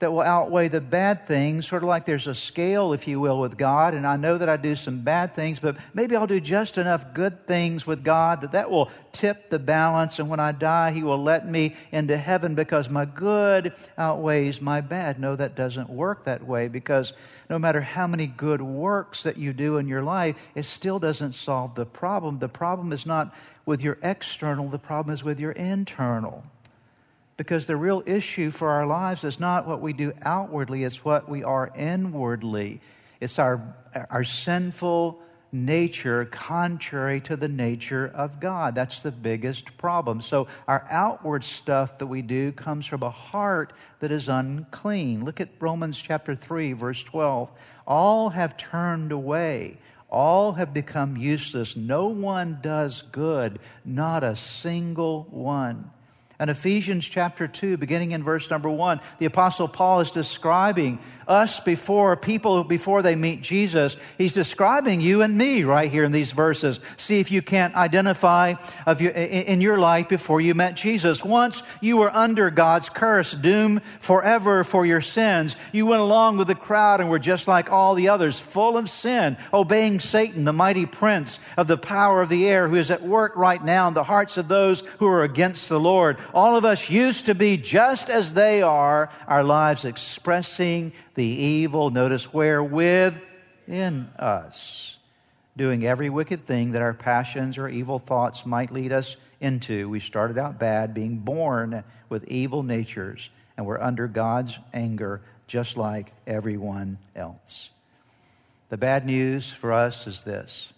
that 0.00 0.12
will 0.12 0.20
outweigh 0.20 0.68
the 0.68 0.80
bad 0.80 1.26
things, 1.26 1.66
sort 1.66 1.82
of 1.82 1.88
like 1.88 2.06
there's 2.06 2.28
a 2.28 2.34
scale, 2.34 2.92
if 2.92 3.08
you 3.08 3.18
will, 3.18 3.40
with 3.40 3.58
God. 3.58 3.94
And 3.94 4.06
I 4.06 4.16
know 4.16 4.38
that 4.38 4.48
I 4.48 4.56
do 4.56 4.76
some 4.76 5.00
bad 5.00 5.34
things, 5.34 5.58
but 5.58 5.76
maybe 5.92 6.14
I'll 6.14 6.28
do 6.28 6.40
just 6.40 6.78
enough 6.78 7.12
good 7.14 7.46
things 7.48 7.84
with 7.84 8.04
God 8.04 8.42
that 8.42 8.52
that 8.52 8.70
will 8.70 8.90
tip 9.10 9.50
the 9.50 9.58
balance. 9.58 10.20
And 10.20 10.28
when 10.28 10.38
I 10.38 10.52
die, 10.52 10.92
He 10.92 11.02
will 11.02 11.20
let 11.20 11.48
me 11.48 11.74
into 11.90 12.16
heaven 12.16 12.54
because 12.54 12.88
my 12.88 13.06
good 13.06 13.72
outweighs 13.96 14.60
my 14.60 14.80
bad. 14.80 15.18
No, 15.18 15.34
that 15.34 15.56
doesn't 15.56 15.90
work 15.90 16.24
that 16.24 16.46
way 16.46 16.68
because 16.68 17.12
no 17.50 17.58
matter 17.58 17.80
how 17.80 18.06
many 18.06 18.28
good 18.28 18.62
works 18.62 19.24
that 19.24 19.36
you 19.36 19.52
do 19.52 19.78
in 19.78 19.88
your 19.88 20.02
life, 20.02 20.36
it 20.54 20.64
still 20.64 21.00
doesn't 21.00 21.32
solve 21.32 21.74
the 21.74 21.86
problem. 21.86 22.38
The 22.38 22.48
problem 22.48 22.92
is 22.92 23.04
not 23.04 23.34
with 23.66 23.82
your 23.82 23.98
external, 24.02 24.68
the 24.68 24.78
problem 24.78 25.12
is 25.12 25.24
with 25.24 25.40
your 25.40 25.52
internal. 25.52 26.44
Because 27.38 27.68
the 27.68 27.76
real 27.76 28.02
issue 28.04 28.50
for 28.50 28.68
our 28.68 28.84
lives 28.84 29.22
is 29.22 29.38
not 29.38 29.66
what 29.66 29.80
we 29.80 29.92
do 29.92 30.12
outwardly, 30.22 30.82
it's 30.82 31.04
what 31.04 31.28
we 31.28 31.44
are 31.44 31.70
inwardly. 31.74 32.80
It's 33.20 33.38
our, 33.38 33.74
our 34.10 34.24
sinful 34.24 35.20
nature 35.52 36.24
contrary 36.26 37.20
to 37.22 37.36
the 37.36 37.48
nature 37.48 38.10
of 38.12 38.40
God. 38.40 38.74
That's 38.74 39.02
the 39.02 39.12
biggest 39.12 39.78
problem. 39.78 40.20
So, 40.20 40.48
our 40.66 40.84
outward 40.90 41.44
stuff 41.44 41.98
that 41.98 42.06
we 42.08 42.22
do 42.22 42.50
comes 42.50 42.86
from 42.86 43.04
a 43.04 43.10
heart 43.10 43.72
that 44.00 44.10
is 44.10 44.28
unclean. 44.28 45.24
Look 45.24 45.40
at 45.40 45.48
Romans 45.60 46.00
chapter 46.00 46.34
3, 46.34 46.72
verse 46.72 47.04
12. 47.04 47.50
All 47.86 48.30
have 48.30 48.56
turned 48.56 49.12
away. 49.12 49.78
All 50.10 50.52
have 50.54 50.74
become 50.74 51.16
useless. 51.16 51.76
No 51.76 52.08
one 52.08 52.58
does 52.62 53.02
good, 53.02 53.60
not 53.84 54.24
a 54.24 54.34
single 54.34 55.28
one. 55.30 55.92
In 56.40 56.48
Ephesians 56.50 57.04
chapter 57.04 57.48
2, 57.48 57.78
beginning 57.78 58.12
in 58.12 58.22
verse 58.22 58.48
number 58.48 58.70
1, 58.70 59.00
the 59.18 59.26
Apostle 59.26 59.66
Paul 59.66 59.98
is 60.00 60.12
describing 60.12 61.00
us 61.26 61.60
before 61.60 62.16
people 62.16 62.64
before 62.64 63.02
they 63.02 63.14
meet 63.14 63.42
Jesus. 63.42 63.96
He's 64.16 64.34
describing 64.34 65.00
you 65.00 65.20
and 65.20 65.36
me 65.36 65.64
right 65.64 65.90
here 65.90 66.04
in 66.04 66.12
these 66.12 66.32
verses. 66.32 66.80
See 66.96 67.20
if 67.20 67.30
you 67.30 67.42
can't 67.42 67.74
identify 67.74 68.54
of 68.86 69.02
you, 69.02 69.10
in 69.10 69.60
your 69.60 69.78
life 69.78 70.08
before 70.08 70.40
you 70.40 70.54
met 70.54 70.74
Jesus. 70.74 71.22
Once 71.22 71.62
you 71.82 71.98
were 71.98 72.14
under 72.14 72.50
God's 72.50 72.88
curse, 72.88 73.32
doomed 73.32 73.82
forever 74.00 74.64
for 74.64 74.86
your 74.86 75.02
sins. 75.02 75.54
You 75.72 75.86
went 75.86 76.00
along 76.00 76.38
with 76.38 76.48
the 76.48 76.54
crowd 76.54 77.00
and 77.00 77.10
were 77.10 77.18
just 77.18 77.46
like 77.46 77.70
all 77.70 77.94
the 77.94 78.08
others, 78.08 78.40
full 78.40 78.78
of 78.78 78.88
sin, 78.88 79.36
obeying 79.52 80.00
Satan, 80.00 80.44
the 80.44 80.52
mighty 80.52 80.86
prince 80.86 81.40
of 81.56 81.66
the 81.66 81.76
power 81.76 82.22
of 82.22 82.28
the 82.28 82.48
air, 82.48 82.68
who 82.68 82.76
is 82.76 82.90
at 82.90 83.02
work 83.02 83.36
right 83.36 83.62
now 83.62 83.88
in 83.88 83.94
the 83.94 84.04
hearts 84.04 84.38
of 84.38 84.48
those 84.48 84.80
who 84.98 85.06
are 85.06 85.24
against 85.24 85.68
the 85.68 85.80
Lord. 85.80 86.16
All 86.34 86.56
of 86.56 86.64
us 86.64 86.90
used 86.90 87.26
to 87.26 87.34
be 87.34 87.56
just 87.56 88.10
as 88.10 88.32
they 88.32 88.60
are, 88.60 89.10
our 89.26 89.42
lives 89.42 89.84
expressing 89.84 90.92
the 91.14 91.24
evil, 91.24 91.90
notice 91.90 92.32
where, 92.32 92.62
within 92.62 94.10
us, 94.18 94.96
doing 95.56 95.86
every 95.86 96.10
wicked 96.10 96.46
thing 96.46 96.72
that 96.72 96.82
our 96.82 96.92
passions 96.92 97.56
or 97.56 97.68
evil 97.68 97.98
thoughts 97.98 98.44
might 98.44 98.72
lead 98.72 98.92
us 98.92 99.16
into. 99.40 99.88
We 99.88 100.00
started 100.00 100.36
out 100.36 100.58
bad, 100.58 100.92
being 100.92 101.18
born 101.18 101.82
with 102.08 102.24
evil 102.28 102.62
natures, 102.62 103.30
and 103.56 103.66
we're 103.66 103.80
under 103.80 104.06
God's 104.06 104.58
anger 104.74 105.22
just 105.46 105.78
like 105.78 106.12
everyone 106.26 106.98
else. 107.16 107.70
The 108.68 108.76
bad 108.76 109.06
news 109.06 109.50
for 109.50 109.72
us 109.72 110.06
is 110.06 110.20
this 110.20 110.68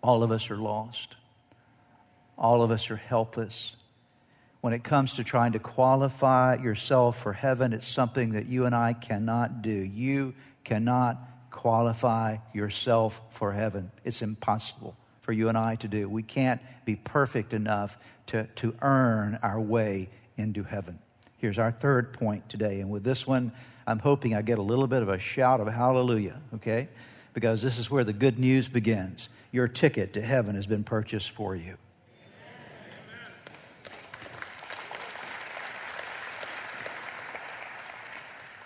all 0.00 0.22
of 0.22 0.30
us 0.30 0.48
are 0.48 0.56
lost, 0.56 1.16
all 2.38 2.62
of 2.62 2.70
us 2.70 2.88
are 2.88 2.96
helpless 2.96 3.74
when 4.60 4.72
it 4.72 4.84
comes 4.84 5.14
to 5.14 5.24
trying 5.24 5.52
to 5.52 5.58
qualify 5.58 6.56
yourself 6.56 7.22
for 7.22 7.32
heaven, 7.32 7.72
it's 7.72 7.88
something 7.88 8.32
that 8.32 8.46
you 8.46 8.66
and 8.66 8.74
I 8.74 8.92
cannot 8.92 9.62
do. 9.62 9.70
You 9.70 10.34
cannot 10.64 11.18
qualify 11.50 12.36
yourself 12.52 13.20
for 13.30 13.52
heaven. 13.52 13.90
It's 14.04 14.22
impossible 14.22 14.96
for 15.22 15.32
you 15.32 15.48
and 15.48 15.56
I 15.56 15.76
to 15.76 15.88
do. 15.88 16.08
We 16.08 16.22
can't 16.22 16.60
be 16.84 16.96
perfect 16.96 17.52
enough 17.52 17.96
to, 18.28 18.46
to 18.56 18.74
earn 18.82 19.38
our 19.42 19.60
way 19.60 20.10
into 20.36 20.62
heaven. 20.62 20.98
Here's 21.38 21.58
our 21.58 21.72
third 21.72 22.12
point 22.12 22.48
today. 22.48 22.80
And 22.80 22.90
with 22.90 23.02
this 23.02 23.26
one, 23.26 23.52
I'm 23.86 23.98
hoping 23.98 24.34
I 24.34 24.42
get 24.42 24.58
a 24.58 24.62
little 24.62 24.86
bit 24.86 25.02
of 25.02 25.08
a 25.08 25.18
shout 25.18 25.60
of 25.60 25.68
hallelujah, 25.68 26.40
okay? 26.56 26.88
Because 27.32 27.62
this 27.62 27.78
is 27.78 27.90
where 27.90 28.04
the 28.04 28.12
good 28.12 28.38
news 28.38 28.68
begins. 28.68 29.28
Your 29.52 29.68
ticket 29.68 30.12
to 30.14 30.22
heaven 30.22 30.54
has 30.54 30.66
been 30.66 30.84
purchased 30.84 31.30
for 31.30 31.56
you. 31.56 31.76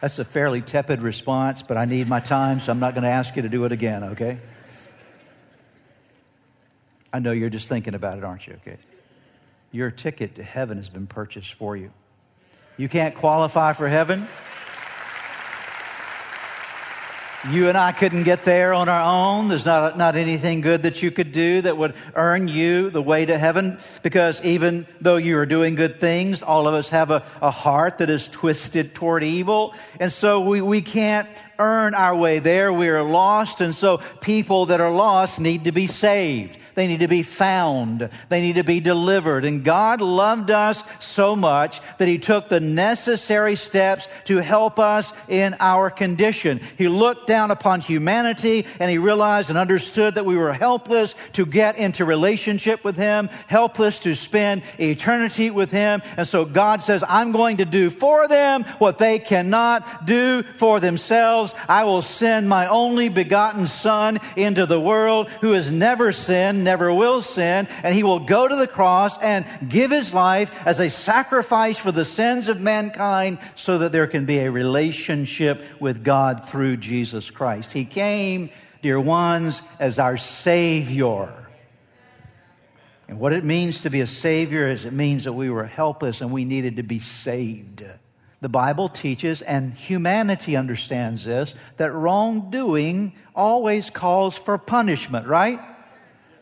That's 0.04 0.18
a 0.18 0.24
fairly 0.26 0.60
tepid 0.60 1.00
response, 1.00 1.62
but 1.62 1.78
I 1.78 1.86
need 1.86 2.06
my 2.08 2.20
time, 2.20 2.60
so 2.60 2.70
I'm 2.70 2.78
not 2.78 2.92
going 2.92 3.04
to 3.04 3.08
ask 3.08 3.36
you 3.36 3.40
to 3.40 3.48
do 3.48 3.64
it 3.64 3.72
again, 3.72 4.04
okay? 4.04 4.38
I 7.10 7.20
know 7.20 7.32
you're 7.32 7.48
just 7.48 7.70
thinking 7.70 7.94
about 7.94 8.18
it, 8.18 8.24
aren't 8.24 8.46
you? 8.46 8.52
Okay. 8.56 8.76
Your 9.72 9.90
ticket 9.90 10.34
to 10.34 10.42
heaven 10.42 10.76
has 10.76 10.90
been 10.90 11.06
purchased 11.06 11.54
for 11.54 11.74
you. 11.74 11.90
You 12.76 12.86
can't 12.86 13.14
qualify 13.14 13.72
for 13.72 13.88
heaven. 13.88 14.28
You 17.50 17.68
and 17.68 17.76
I 17.76 17.92
couldn't 17.92 18.22
get 18.22 18.46
there 18.46 18.72
on 18.72 18.88
our 18.88 19.02
own. 19.02 19.48
There's 19.48 19.66
not, 19.66 19.98
not 19.98 20.16
anything 20.16 20.62
good 20.62 20.84
that 20.84 21.02
you 21.02 21.10
could 21.10 21.30
do 21.30 21.60
that 21.60 21.76
would 21.76 21.94
earn 22.14 22.48
you 22.48 22.88
the 22.88 23.02
way 23.02 23.26
to 23.26 23.36
heaven 23.36 23.76
because 24.02 24.42
even 24.42 24.86
though 25.02 25.16
you 25.16 25.36
are 25.36 25.44
doing 25.44 25.74
good 25.74 26.00
things, 26.00 26.42
all 26.42 26.66
of 26.66 26.72
us 26.72 26.88
have 26.88 27.10
a, 27.10 27.22
a 27.42 27.50
heart 27.50 27.98
that 27.98 28.08
is 28.08 28.30
twisted 28.30 28.94
toward 28.94 29.22
evil. 29.22 29.74
And 30.00 30.10
so 30.10 30.40
we, 30.40 30.62
we 30.62 30.80
can't 30.80 31.28
earn 31.58 31.94
our 31.94 32.16
way 32.16 32.38
there. 32.38 32.72
We 32.72 32.88
are 32.88 33.02
lost. 33.02 33.60
And 33.60 33.74
so 33.74 33.98
people 34.20 34.66
that 34.66 34.80
are 34.80 34.92
lost 34.92 35.40
need 35.40 35.64
to 35.64 35.72
be 35.72 35.86
saved. 35.86 36.58
They 36.74 36.86
need 36.86 37.00
to 37.00 37.08
be 37.08 37.22
found. 37.22 38.08
They 38.28 38.40
need 38.40 38.56
to 38.56 38.64
be 38.64 38.80
delivered. 38.80 39.44
And 39.44 39.64
God 39.64 40.00
loved 40.00 40.50
us 40.50 40.82
so 41.00 41.36
much 41.36 41.80
that 41.98 42.08
He 42.08 42.18
took 42.18 42.48
the 42.48 42.60
necessary 42.60 43.56
steps 43.56 44.08
to 44.24 44.38
help 44.38 44.78
us 44.78 45.12
in 45.28 45.56
our 45.60 45.90
condition. 45.90 46.60
He 46.76 46.88
looked 46.88 47.26
down 47.26 47.50
upon 47.50 47.80
humanity 47.80 48.66
and 48.80 48.90
He 48.90 48.98
realized 48.98 49.50
and 49.50 49.58
understood 49.58 50.16
that 50.16 50.26
we 50.26 50.36
were 50.36 50.52
helpless 50.52 51.14
to 51.34 51.46
get 51.46 51.76
into 51.76 52.04
relationship 52.04 52.84
with 52.84 52.96
Him, 52.96 53.28
helpless 53.46 54.00
to 54.00 54.14
spend 54.14 54.62
eternity 54.78 55.50
with 55.50 55.70
Him. 55.70 56.02
And 56.16 56.26
so 56.26 56.44
God 56.44 56.82
says, 56.82 57.04
I'm 57.06 57.32
going 57.32 57.58
to 57.58 57.64
do 57.64 57.90
for 57.90 58.26
them 58.26 58.64
what 58.78 58.98
they 58.98 59.18
cannot 59.18 60.06
do 60.06 60.42
for 60.56 60.80
I 61.68 61.84
will 61.84 62.02
send 62.02 62.48
my 62.48 62.68
only 62.68 63.08
begotten 63.08 63.66
Son 63.66 64.20
into 64.36 64.64
the 64.64 64.80
world 64.80 65.28
who 65.40 65.52
has 65.52 65.72
never 65.72 66.12
sinned, 66.12 66.62
never 66.62 66.94
will 66.94 67.20
sin, 67.20 67.66
and 67.82 67.94
he 67.94 68.04
will 68.04 68.20
go 68.20 68.46
to 68.46 68.54
the 68.54 68.68
cross 68.68 69.20
and 69.20 69.44
give 69.68 69.90
his 69.90 70.14
life 70.14 70.50
as 70.64 70.78
a 70.78 70.88
sacrifice 70.88 71.76
for 71.78 71.90
the 71.90 72.04
sins 72.04 72.48
of 72.48 72.60
mankind 72.60 73.38
so 73.56 73.78
that 73.78 73.92
there 73.92 74.06
can 74.06 74.24
be 74.24 74.38
a 74.38 74.50
relationship 74.50 75.62
with 75.80 76.04
God 76.04 76.48
through 76.48 76.76
Jesus 76.76 77.30
Christ. 77.30 77.72
He 77.72 77.84
came, 77.84 78.50
dear 78.82 79.00
ones, 79.00 79.60
as 79.78 79.98
our 79.98 80.16
Savior. 80.16 81.32
And 83.08 83.18
what 83.18 83.32
it 83.32 83.44
means 83.44 83.82
to 83.82 83.90
be 83.90 84.00
a 84.00 84.06
Savior 84.06 84.68
is 84.68 84.84
it 84.84 84.92
means 84.92 85.24
that 85.24 85.32
we 85.32 85.50
were 85.50 85.64
helpless 85.64 86.20
and 86.20 86.32
we 86.32 86.44
needed 86.44 86.76
to 86.76 86.82
be 86.82 87.00
saved. 87.00 87.84
The 88.40 88.48
Bible 88.48 88.88
teaches, 88.88 89.42
and 89.42 89.74
humanity 89.74 90.56
understands 90.56 91.24
this, 91.24 91.54
that 91.76 91.92
wrongdoing 91.92 93.14
always 93.34 93.90
calls 93.90 94.36
for 94.36 94.58
punishment, 94.58 95.26
right? 95.26 95.60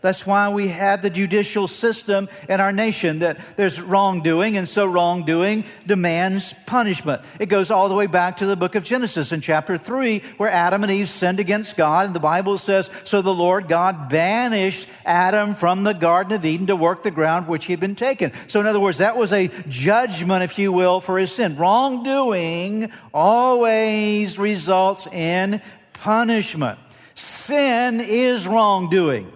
That's 0.03 0.27
why 0.27 0.49
we 0.49 0.69
have 0.69 1.01
the 1.01 1.11
judicial 1.11 1.69
system 1.69 2.29
in 2.49 2.61
our 2.61 2.73
nation 2.73 3.21
that 3.21 3.39
there's 3.57 3.81
wrongdoing, 3.81 4.57
and 4.57 4.69
so 4.69 4.85
wrongdoing 4.85 5.65
demands 5.87 6.55
punishment. 6.67 7.23
It 7.39 7.47
goes 7.47 7.71
all 7.71 7.89
the 7.89 7.95
way 7.95 8.09
back 8.09 8.39
to 8.39 8.47
the 8.47 8.57
book 8.57 8.75
of 8.75 8.83
Genesis 8.83 9.31
in 9.31 9.41
chapter 9.41 9.79
3, 9.79 10.19
where 10.39 10.51
Adam 10.51 10.83
and 10.83 10.91
Eve 10.91 11.09
sinned 11.09 11.39
against 11.39 11.77
God, 11.77 12.07
and 12.07 12.15
the 12.17 12.21
Bible 12.21 12.59
says, 12.59 12.91
So 13.05 13.23
the 13.23 13.33
Lord 13.33 13.69
God 13.69 14.09
banished 14.09 14.89
Adam 15.07 15.55
from 15.55 15.85
the 15.85 15.95
Garden 15.95 16.33
of 16.33 16.45
Eden 16.45 16.67
to 16.67 16.75
work 16.75 17.05
the 17.05 17.13
ground 17.13 17.47
which 17.47 17.67
he 17.67 17.73
had 17.73 17.81
been 17.81 17.95
taken. 17.95 18.33
So, 18.49 18.59
in 18.59 18.67
other 18.67 18.81
words, 18.81 18.99
that 18.99 19.17
was 19.17 19.33
a 19.33 19.49
judgment, 19.69 20.43
if 20.43 20.59
you 20.59 20.73
will, 20.73 21.01
for 21.01 21.17
his 21.17 21.31
sin. 21.31 21.57
Wrongdoing 21.57 22.91
always 23.15 24.37
results 24.37 25.07
in 25.07 25.63
punishment. 25.93 26.81
Sin 27.15 28.01
is 28.01 28.49
wrongdoing. 28.49 29.33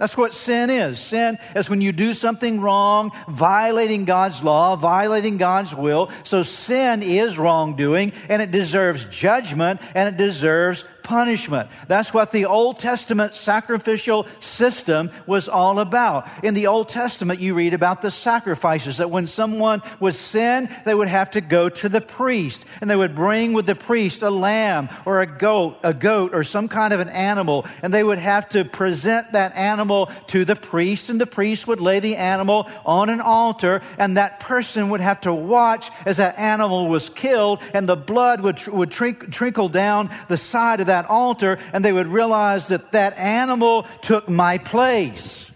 That's 0.00 0.16
what 0.16 0.32
sin 0.32 0.70
is. 0.70 0.98
Sin 0.98 1.38
is 1.54 1.68
when 1.68 1.82
you 1.82 1.92
do 1.92 2.14
something 2.14 2.62
wrong, 2.62 3.12
violating 3.28 4.06
God's 4.06 4.42
law, 4.42 4.74
violating 4.74 5.36
God's 5.36 5.74
will. 5.74 6.10
So 6.24 6.42
sin 6.42 7.02
is 7.02 7.36
wrongdoing 7.36 8.14
and 8.30 8.40
it 8.40 8.50
deserves 8.50 9.04
judgment 9.04 9.82
and 9.94 10.08
it 10.08 10.16
deserves 10.16 10.84
punishment. 11.10 11.68
That's 11.88 12.14
what 12.14 12.30
the 12.30 12.46
Old 12.46 12.78
Testament 12.78 13.34
sacrificial 13.34 14.28
system 14.38 15.10
was 15.26 15.48
all 15.48 15.80
about. 15.80 16.28
In 16.44 16.54
the 16.54 16.68
Old 16.68 16.88
Testament, 16.88 17.40
you 17.40 17.54
read 17.54 17.74
about 17.74 18.00
the 18.00 18.12
sacrifices 18.12 18.98
that 18.98 19.10
when 19.10 19.26
someone 19.26 19.82
was 19.98 20.16
sin, 20.16 20.68
they 20.84 20.94
would 20.94 21.08
have 21.08 21.32
to 21.32 21.40
go 21.40 21.68
to 21.68 21.88
the 21.88 22.00
priest 22.00 22.64
and 22.80 22.88
they 22.88 22.94
would 22.94 23.16
bring 23.16 23.54
with 23.54 23.66
the 23.66 23.74
priest 23.74 24.22
a 24.22 24.30
lamb 24.30 24.88
or 25.04 25.20
a 25.20 25.26
goat, 25.26 25.78
a 25.82 25.92
goat 25.92 26.32
or 26.32 26.44
some 26.44 26.68
kind 26.68 26.94
of 26.94 27.00
an 27.00 27.08
animal 27.08 27.66
and 27.82 27.92
they 27.92 28.04
would 28.04 28.18
have 28.18 28.48
to 28.50 28.64
present 28.64 29.32
that 29.32 29.52
animal 29.56 30.12
to 30.28 30.44
the 30.44 30.54
priest 30.54 31.10
and 31.10 31.20
the 31.20 31.26
priest 31.26 31.66
would 31.66 31.80
lay 31.80 31.98
the 31.98 32.14
animal 32.14 32.70
on 32.86 33.10
an 33.10 33.20
altar 33.20 33.82
and 33.98 34.16
that 34.16 34.38
person 34.38 34.90
would 34.90 35.00
have 35.00 35.20
to 35.22 35.34
watch 35.34 35.90
as 36.06 36.18
that 36.18 36.38
animal 36.38 36.86
was 36.86 37.08
killed 37.08 37.60
and 37.74 37.88
the 37.88 37.96
blood 37.96 38.40
would, 38.42 38.64
would 38.68 38.92
trickle 38.92 39.68
down 39.68 40.08
the 40.28 40.36
side 40.36 40.78
of 40.78 40.86
that 40.86 40.99
altar 41.06 41.58
and 41.72 41.84
they 41.84 41.92
would 41.92 42.08
realize 42.08 42.68
that 42.68 42.92
that 42.92 43.16
animal 43.18 43.86
took 44.02 44.28
my 44.28 44.58
place. 44.58 45.50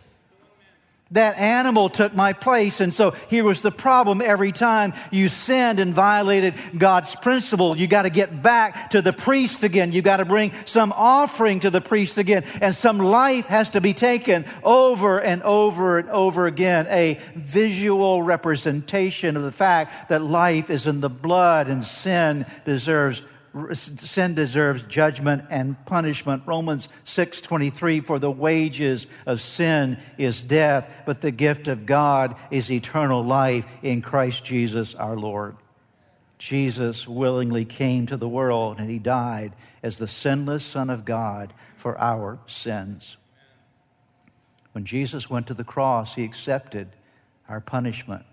That 1.15 1.39
animal 1.39 1.91
took 1.91 2.13
my 2.13 2.33
place. 2.33 2.81
And 2.81 2.93
so 2.93 3.13
here 3.29 3.45
was 3.45 3.63
the 3.63 3.71
problem. 3.71 4.21
Every 4.21 4.51
time 4.51 4.95
you 5.13 5.29
sinned 5.29 5.79
and 5.79 5.95
violated 5.95 6.55
God's 6.77 7.15
principle, 7.15 7.77
you 7.79 7.87
got 7.87 8.03
to 8.03 8.11
get 8.11 8.43
back 8.43 8.91
to 8.91 9.01
the 9.01 9.13
priest 9.13 9.63
again. 9.63 9.93
You 9.93 10.03
got 10.03 10.17
to 10.17 10.25
bring 10.25 10.51
some 10.65 10.93
offering 10.97 11.61
to 11.61 11.71
the 11.71 11.81
priest 11.81 12.19
again. 12.19 12.43
And 12.61 12.75
some 12.75 12.99
life 12.99 13.47
has 13.47 13.71
to 13.71 13.81
be 13.81 13.95
taken 13.95 14.45
over 14.65 15.21
and 15.21 15.41
over 15.45 15.99
and 15.99 16.11
over 16.11 16.47
again. 16.47 16.89
A 16.89 17.21
visual 17.37 18.21
representation 18.21 19.37
of 19.37 19.45
the 19.45 19.53
fact 19.53 20.09
that 20.09 20.21
life 20.21 20.69
is 20.69 20.89
in 20.89 21.01
the 21.01 21.11
blood 21.11 21.69
and 21.69 21.85
sin 21.85 22.45
deserves 22.65 23.23
sin 23.73 24.35
deserves 24.35 24.83
judgment 24.85 25.45
and 25.49 25.83
punishment. 25.87 26.43
Romans 26.47 26.89
6:23 27.05 28.01
for 28.01 28.19
the 28.19 28.31
wages 28.31 29.07
of 29.27 29.41
sin 29.41 29.99
is 30.19 30.43
death, 30.43 30.91
but 31.07 31.21
the 31.21 31.31
gift 31.31 31.69
of 31.69 31.87
God 31.87 32.37
is 32.51 32.71
eternal 32.71 33.25
life 33.25 33.65
in 33.83 34.03
Christ 34.03 34.45
Jesus 34.45 34.95
our 34.95 35.17
Lord. 35.17 35.57
Jesus 36.39 37.07
willingly 37.07 37.65
came 37.65 38.07
to 38.07 38.17
the 38.17 38.29
world 38.29 38.79
and 38.79 38.91
he 38.91 38.99
died 38.99 39.55
as 39.83 39.99
the 39.99 40.09
sinless 40.09 40.65
son 40.65 40.91
of 40.91 41.05
God 41.05 41.53
for 41.77 41.99
our 42.01 42.41
sins. 42.47 43.17
When 44.73 44.85
Jesus 44.85 45.31
went 45.31 45.47
to 45.47 45.55
the 45.55 45.65
cross, 45.65 46.17
he 46.17 46.25
accepted 46.25 46.89
our 47.49 47.61
punishment. 47.61 48.25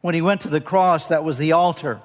When 0.00 0.14
he 0.14 0.22
went 0.22 0.40
to 0.42 0.48
the 0.48 0.60
cross, 0.60 1.08
that 1.08 1.24
was 1.24 1.36
the 1.36 1.52
altar 1.52 2.00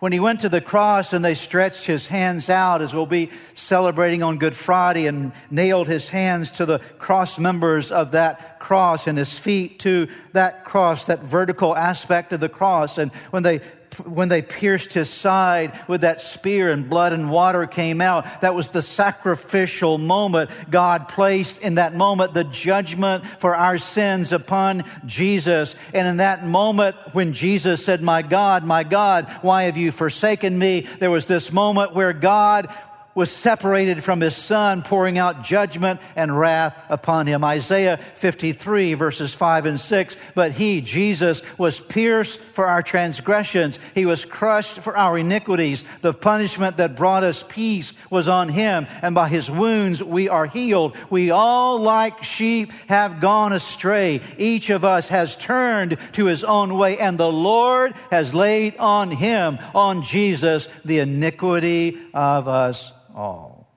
when 0.00 0.12
he 0.12 0.20
went 0.20 0.40
to 0.40 0.48
the 0.48 0.60
cross 0.60 1.12
and 1.12 1.24
they 1.24 1.34
stretched 1.34 1.84
his 1.84 2.06
hands 2.06 2.50
out, 2.50 2.82
as 2.82 2.92
we'll 2.92 3.06
be 3.06 3.30
celebrating 3.54 4.22
on 4.22 4.38
Good 4.38 4.56
Friday, 4.56 5.06
and 5.06 5.32
nailed 5.50 5.88
his 5.88 6.08
hands 6.08 6.50
to 6.52 6.66
the 6.66 6.80
cross 6.98 7.38
members 7.38 7.92
of 7.92 8.10
that 8.10 8.58
cross 8.58 9.06
and 9.06 9.16
his 9.16 9.32
feet 9.32 9.78
to 9.80 10.08
that 10.32 10.64
cross, 10.64 11.06
that 11.06 11.20
vertical 11.20 11.76
aspect 11.76 12.32
of 12.32 12.40
the 12.40 12.48
cross. 12.48 12.98
And 12.98 13.12
when 13.30 13.42
they 13.42 13.60
when 13.98 14.28
they 14.28 14.42
pierced 14.42 14.92
his 14.92 15.10
side 15.10 15.78
with 15.88 16.02
that 16.02 16.20
spear 16.20 16.70
and 16.70 16.88
blood 16.88 17.12
and 17.12 17.30
water 17.30 17.66
came 17.66 18.00
out, 18.00 18.40
that 18.40 18.54
was 18.54 18.68
the 18.68 18.82
sacrificial 18.82 19.98
moment 19.98 20.50
God 20.70 21.08
placed 21.08 21.58
in 21.60 21.76
that 21.76 21.94
moment, 21.94 22.34
the 22.34 22.44
judgment 22.44 23.26
for 23.26 23.54
our 23.54 23.78
sins 23.78 24.32
upon 24.32 24.84
Jesus. 25.06 25.74
And 25.92 26.06
in 26.06 26.16
that 26.18 26.46
moment, 26.46 26.96
when 27.12 27.32
Jesus 27.32 27.84
said, 27.84 28.02
My 28.02 28.22
God, 28.22 28.64
my 28.64 28.84
God, 28.84 29.28
why 29.42 29.64
have 29.64 29.76
you 29.76 29.92
forsaken 29.92 30.58
me? 30.58 30.80
There 30.80 31.10
was 31.10 31.26
this 31.26 31.52
moment 31.52 31.94
where 31.94 32.12
God 32.12 32.68
was 33.14 33.30
separated 33.30 34.02
from 34.02 34.20
his 34.20 34.34
son, 34.34 34.82
pouring 34.82 35.18
out 35.18 35.44
judgment 35.44 36.00
and 36.16 36.36
wrath 36.36 36.76
upon 36.88 37.26
him. 37.26 37.44
Isaiah 37.44 37.98
53 38.16 38.94
verses 38.94 39.32
5 39.32 39.66
and 39.66 39.80
6. 39.80 40.16
But 40.34 40.52
he, 40.52 40.80
Jesus, 40.80 41.42
was 41.56 41.78
pierced 41.78 42.38
for 42.38 42.66
our 42.66 42.82
transgressions. 42.82 43.78
He 43.94 44.06
was 44.06 44.24
crushed 44.24 44.80
for 44.80 44.96
our 44.96 45.18
iniquities. 45.18 45.84
The 46.02 46.14
punishment 46.14 46.78
that 46.78 46.96
brought 46.96 47.24
us 47.24 47.44
peace 47.48 47.92
was 48.10 48.28
on 48.28 48.48
him. 48.48 48.86
And 49.02 49.14
by 49.14 49.28
his 49.28 49.50
wounds 49.50 50.02
we 50.02 50.28
are 50.28 50.46
healed. 50.46 50.96
We 51.10 51.30
all 51.30 51.80
like 51.80 52.24
sheep 52.24 52.72
have 52.88 53.20
gone 53.20 53.52
astray. 53.52 54.20
Each 54.38 54.70
of 54.70 54.84
us 54.84 55.08
has 55.08 55.36
turned 55.36 55.98
to 56.12 56.26
his 56.26 56.42
own 56.42 56.76
way 56.76 56.98
and 56.98 57.18
the 57.18 57.30
Lord 57.30 57.92
has 58.10 58.34
laid 58.34 58.76
on 58.78 59.10
him, 59.10 59.58
on 59.74 60.02
Jesus, 60.02 60.68
the 60.84 60.98
iniquity 60.98 61.98
of 62.12 62.48
us 62.48 62.92
all. 63.14 63.68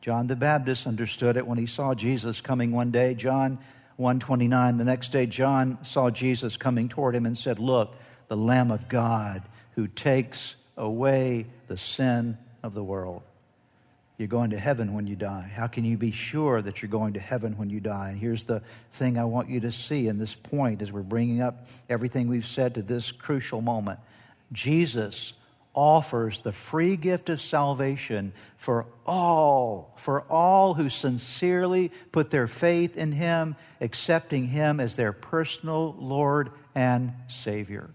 John 0.00 0.26
the 0.26 0.36
Baptist 0.36 0.86
understood 0.86 1.36
it 1.36 1.46
when 1.46 1.58
he 1.58 1.66
saw 1.66 1.94
Jesus 1.94 2.40
coming 2.40 2.72
one 2.72 2.90
day. 2.90 3.14
John 3.14 3.58
129. 3.96 4.78
The 4.78 4.84
next 4.84 5.10
day, 5.10 5.26
John 5.26 5.78
saw 5.82 6.08
Jesus 6.08 6.56
coming 6.56 6.88
toward 6.88 7.16
him 7.16 7.26
and 7.26 7.36
said, 7.36 7.58
Look, 7.58 7.94
the 8.28 8.36
Lamb 8.36 8.70
of 8.70 8.88
God 8.88 9.42
who 9.74 9.88
takes 9.88 10.54
away 10.76 11.46
the 11.66 11.76
sin 11.76 12.38
of 12.62 12.74
the 12.74 12.82
world. 12.82 13.22
You're 14.18 14.28
going 14.28 14.50
to 14.50 14.58
heaven 14.58 14.94
when 14.94 15.06
you 15.06 15.14
die. 15.14 15.50
How 15.54 15.68
can 15.68 15.84
you 15.84 15.96
be 15.96 16.10
sure 16.10 16.60
that 16.60 16.82
you're 16.82 16.90
going 16.90 17.14
to 17.14 17.20
heaven 17.20 17.56
when 17.56 17.70
you 17.70 17.78
die? 17.78 18.10
And 18.10 18.18
here's 18.18 18.44
the 18.44 18.62
thing 18.92 19.16
I 19.16 19.24
want 19.24 19.48
you 19.48 19.60
to 19.60 19.72
see 19.72 20.08
in 20.08 20.18
this 20.18 20.34
point 20.34 20.82
as 20.82 20.90
we're 20.90 21.02
bringing 21.02 21.40
up 21.40 21.68
everything 21.88 22.28
we've 22.28 22.46
said 22.46 22.74
to 22.74 22.82
this 22.82 23.12
crucial 23.12 23.60
moment. 23.60 24.00
Jesus 24.52 25.34
offers 25.74 26.40
the 26.40 26.52
free 26.52 26.96
gift 26.96 27.28
of 27.28 27.40
salvation 27.40 28.32
for 28.56 28.86
all, 29.06 29.94
for 29.96 30.22
all 30.22 30.74
who 30.74 30.88
sincerely 30.88 31.90
put 32.12 32.30
their 32.30 32.46
faith 32.46 32.96
in 32.96 33.12
Him, 33.12 33.56
accepting 33.80 34.46
Him 34.48 34.80
as 34.80 34.96
their 34.96 35.12
personal 35.12 35.94
Lord 35.98 36.50
and 36.74 37.12
Savior. 37.28 37.90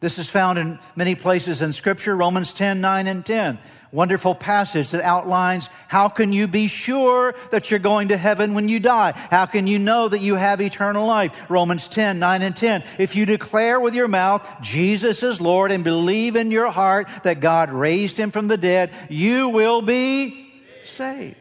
This 0.00 0.18
is 0.18 0.28
found 0.28 0.58
in 0.58 0.78
many 0.94 1.14
places 1.14 1.60
in 1.60 1.72
Scripture, 1.72 2.16
Romans 2.16 2.52
10, 2.52 2.80
9, 2.80 3.06
and 3.06 3.26
10 3.26 3.58
wonderful 3.92 4.34
passage 4.34 4.90
that 4.90 5.02
outlines 5.02 5.68
how 5.88 6.08
can 6.08 6.32
you 6.32 6.46
be 6.46 6.68
sure 6.68 7.34
that 7.50 7.70
you're 7.70 7.80
going 7.80 8.08
to 8.08 8.16
heaven 8.16 8.54
when 8.54 8.68
you 8.68 8.80
die? 8.80 9.12
How 9.30 9.46
can 9.46 9.66
you 9.66 9.78
know 9.78 10.08
that 10.08 10.20
you 10.20 10.34
have 10.34 10.60
eternal 10.60 11.06
life? 11.06 11.32
Romans 11.48 11.88
10, 11.88 12.18
9 12.18 12.42
and 12.42 12.56
10. 12.56 12.84
If 12.98 13.16
you 13.16 13.26
declare 13.26 13.80
with 13.80 13.94
your 13.94 14.08
mouth 14.08 14.46
Jesus 14.60 15.22
is 15.22 15.40
Lord 15.40 15.72
and 15.72 15.84
believe 15.84 16.36
in 16.36 16.50
your 16.50 16.70
heart 16.70 17.08
that 17.22 17.40
God 17.40 17.70
raised 17.70 18.16
him 18.16 18.30
from 18.30 18.48
the 18.48 18.58
dead, 18.58 18.92
you 19.08 19.48
will 19.48 19.82
be 19.82 20.50
saved. 20.84 21.36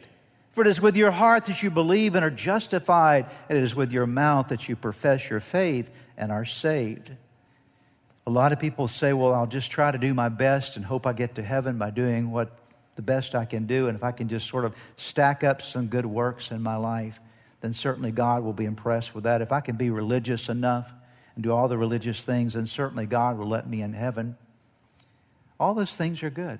For 0.53 0.61
it 0.61 0.67
is 0.67 0.81
with 0.81 0.97
your 0.97 1.11
heart 1.11 1.45
that 1.45 1.61
you 1.61 1.69
believe 1.69 2.15
and 2.15 2.25
are 2.25 2.31
justified, 2.31 3.27
and 3.47 3.57
it 3.57 3.63
is 3.63 3.75
with 3.75 3.91
your 3.91 4.07
mouth 4.07 4.47
that 4.47 4.67
you 4.67 4.75
profess 4.75 5.29
your 5.29 5.39
faith 5.39 5.91
and 6.17 6.31
are 6.31 6.45
saved. 6.45 7.11
A 8.27 8.29
lot 8.29 8.51
of 8.51 8.59
people 8.59 8.89
say, 8.89 9.13
well, 9.13 9.33
I'll 9.33 9.47
just 9.47 9.71
try 9.71 9.89
to 9.89 9.97
do 9.97 10.13
my 10.13 10.27
best 10.27 10.75
and 10.75 10.83
hope 10.83 11.07
I 11.07 11.13
get 11.13 11.35
to 11.35 11.41
heaven 11.41 11.77
by 11.77 11.91
doing 11.91 12.29
what 12.29 12.51
the 12.97 13.01
best 13.01 13.33
I 13.35 13.45
can 13.45 13.67
do. 13.67 13.87
And 13.87 13.95
if 13.95 14.03
I 14.03 14.11
can 14.11 14.27
just 14.27 14.47
sort 14.49 14.65
of 14.65 14.75
stack 14.97 15.45
up 15.45 15.61
some 15.61 15.87
good 15.87 16.05
works 16.05 16.51
in 16.51 16.61
my 16.61 16.75
life, 16.75 17.21
then 17.61 17.71
certainly 17.71 18.11
God 18.11 18.43
will 18.43 18.51
be 18.51 18.65
impressed 18.65 19.15
with 19.15 19.23
that. 19.23 19.41
If 19.41 19.53
I 19.53 19.61
can 19.61 19.77
be 19.77 19.89
religious 19.89 20.49
enough 20.49 20.91
and 21.35 21.43
do 21.43 21.53
all 21.53 21.69
the 21.69 21.77
religious 21.77 22.21
things, 22.21 22.53
then 22.53 22.67
certainly 22.67 23.05
God 23.05 23.37
will 23.37 23.47
let 23.47 23.65
me 23.65 23.81
in 23.81 23.93
heaven. 23.93 24.35
All 25.57 25.73
those 25.73 25.95
things 25.95 26.21
are 26.21 26.29
good. 26.29 26.59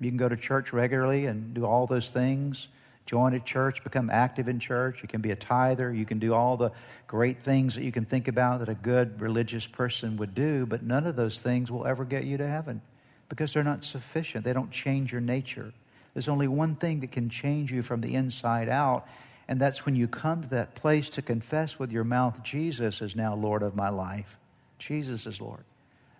You 0.00 0.08
can 0.08 0.16
go 0.16 0.30
to 0.30 0.36
church 0.36 0.72
regularly 0.72 1.26
and 1.26 1.52
do 1.52 1.66
all 1.66 1.86
those 1.86 2.08
things 2.08 2.68
join 3.06 3.34
a 3.34 3.40
church, 3.40 3.82
become 3.82 4.10
active 4.10 4.48
in 4.48 4.60
church. 4.60 5.02
You 5.02 5.08
can 5.08 5.20
be 5.20 5.30
a 5.30 5.36
tither. 5.36 5.92
You 5.92 6.04
can 6.04 6.18
do 6.18 6.34
all 6.34 6.56
the 6.56 6.70
great 7.06 7.42
things 7.42 7.74
that 7.74 7.84
you 7.84 7.92
can 7.92 8.04
think 8.04 8.28
about 8.28 8.60
that 8.60 8.68
a 8.68 8.74
good 8.74 9.20
religious 9.20 9.66
person 9.66 10.16
would 10.16 10.34
do, 10.34 10.66
but 10.66 10.82
none 10.82 11.06
of 11.06 11.16
those 11.16 11.38
things 11.38 11.70
will 11.70 11.86
ever 11.86 12.04
get 12.04 12.24
you 12.24 12.38
to 12.38 12.46
heaven 12.46 12.80
because 13.28 13.52
they're 13.52 13.64
not 13.64 13.84
sufficient. 13.84 14.44
They 14.44 14.52
don't 14.52 14.70
change 14.70 15.12
your 15.12 15.20
nature. 15.20 15.72
There's 16.14 16.28
only 16.28 16.48
one 16.48 16.76
thing 16.76 17.00
that 17.00 17.12
can 17.12 17.28
change 17.30 17.72
you 17.72 17.82
from 17.82 18.00
the 18.00 18.14
inside 18.14 18.68
out, 18.68 19.06
and 19.48 19.60
that's 19.60 19.84
when 19.86 19.96
you 19.96 20.06
come 20.06 20.42
to 20.42 20.48
that 20.50 20.74
place 20.74 21.08
to 21.10 21.22
confess 21.22 21.78
with 21.78 21.92
your 21.92 22.04
mouth, 22.04 22.42
Jesus 22.42 23.00
is 23.00 23.16
now 23.16 23.34
Lord 23.34 23.62
of 23.62 23.74
my 23.74 23.88
life. 23.88 24.38
Jesus 24.78 25.26
is 25.26 25.40
Lord. 25.40 25.64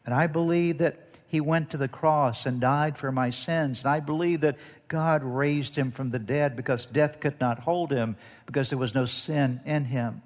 And 0.05 0.15
I 0.15 0.27
believe 0.27 0.79
that 0.79 0.99
he 1.33 1.41
went 1.41 1.71
to 1.71 1.79
the 1.79 1.89
cross 1.89 2.45
and 2.45 2.61
died 2.61 2.99
for 2.99 3.11
my 3.11 3.31
sins. 3.31 3.83
And 3.83 3.91
I 3.91 4.01
believe 4.01 4.43
that 4.43 4.59
God 4.89 5.23
raised 5.25 5.75
him 5.75 5.91
from 5.91 6.11
the 6.11 6.19
dead 6.19 6.57
because 6.57 6.85
death 6.85 7.21
could 7.21 7.41
not 7.41 7.61
hold 7.61 7.91
him 7.91 8.17
because 8.45 8.69
there 8.69 8.79
was 8.79 8.95
no 8.95 9.07
sin 9.07 9.61
in 9.65 9.87
him. 9.87 10.21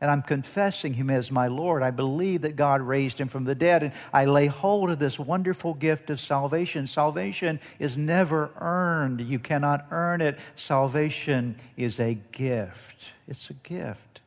And 0.00 0.10
I'm 0.10 0.22
confessing 0.22 0.94
him 0.94 1.10
as 1.10 1.30
my 1.30 1.48
Lord. 1.48 1.82
I 1.82 1.90
believe 1.90 2.42
that 2.42 2.56
God 2.56 2.82
raised 2.82 3.18
him 3.18 3.26
from 3.26 3.44
the 3.44 3.54
dead. 3.54 3.82
And 3.82 3.92
I 4.12 4.26
lay 4.26 4.46
hold 4.46 4.90
of 4.90 4.98
this 4.98 5.18
wonderful 5.18 5.74
gift 5.74 6.10
of 6.10 6.20
salvation. 6.20 6.86
Salvation 6.86 7.58
is 7.78 7.96
never 7.96 8.50
earned, 8.58 9.22
you 9.22 9.38
cannot 9.38 9.86
earn 9.90 10.20
it. 10.20 10.38
Salvation 10.56 11.56
is 11.76 11.98
a 11.98 12.14
gift. 12.32 13.08
It's 13.26 13.50
a 13.50 13.54
gift. 13.54 14.20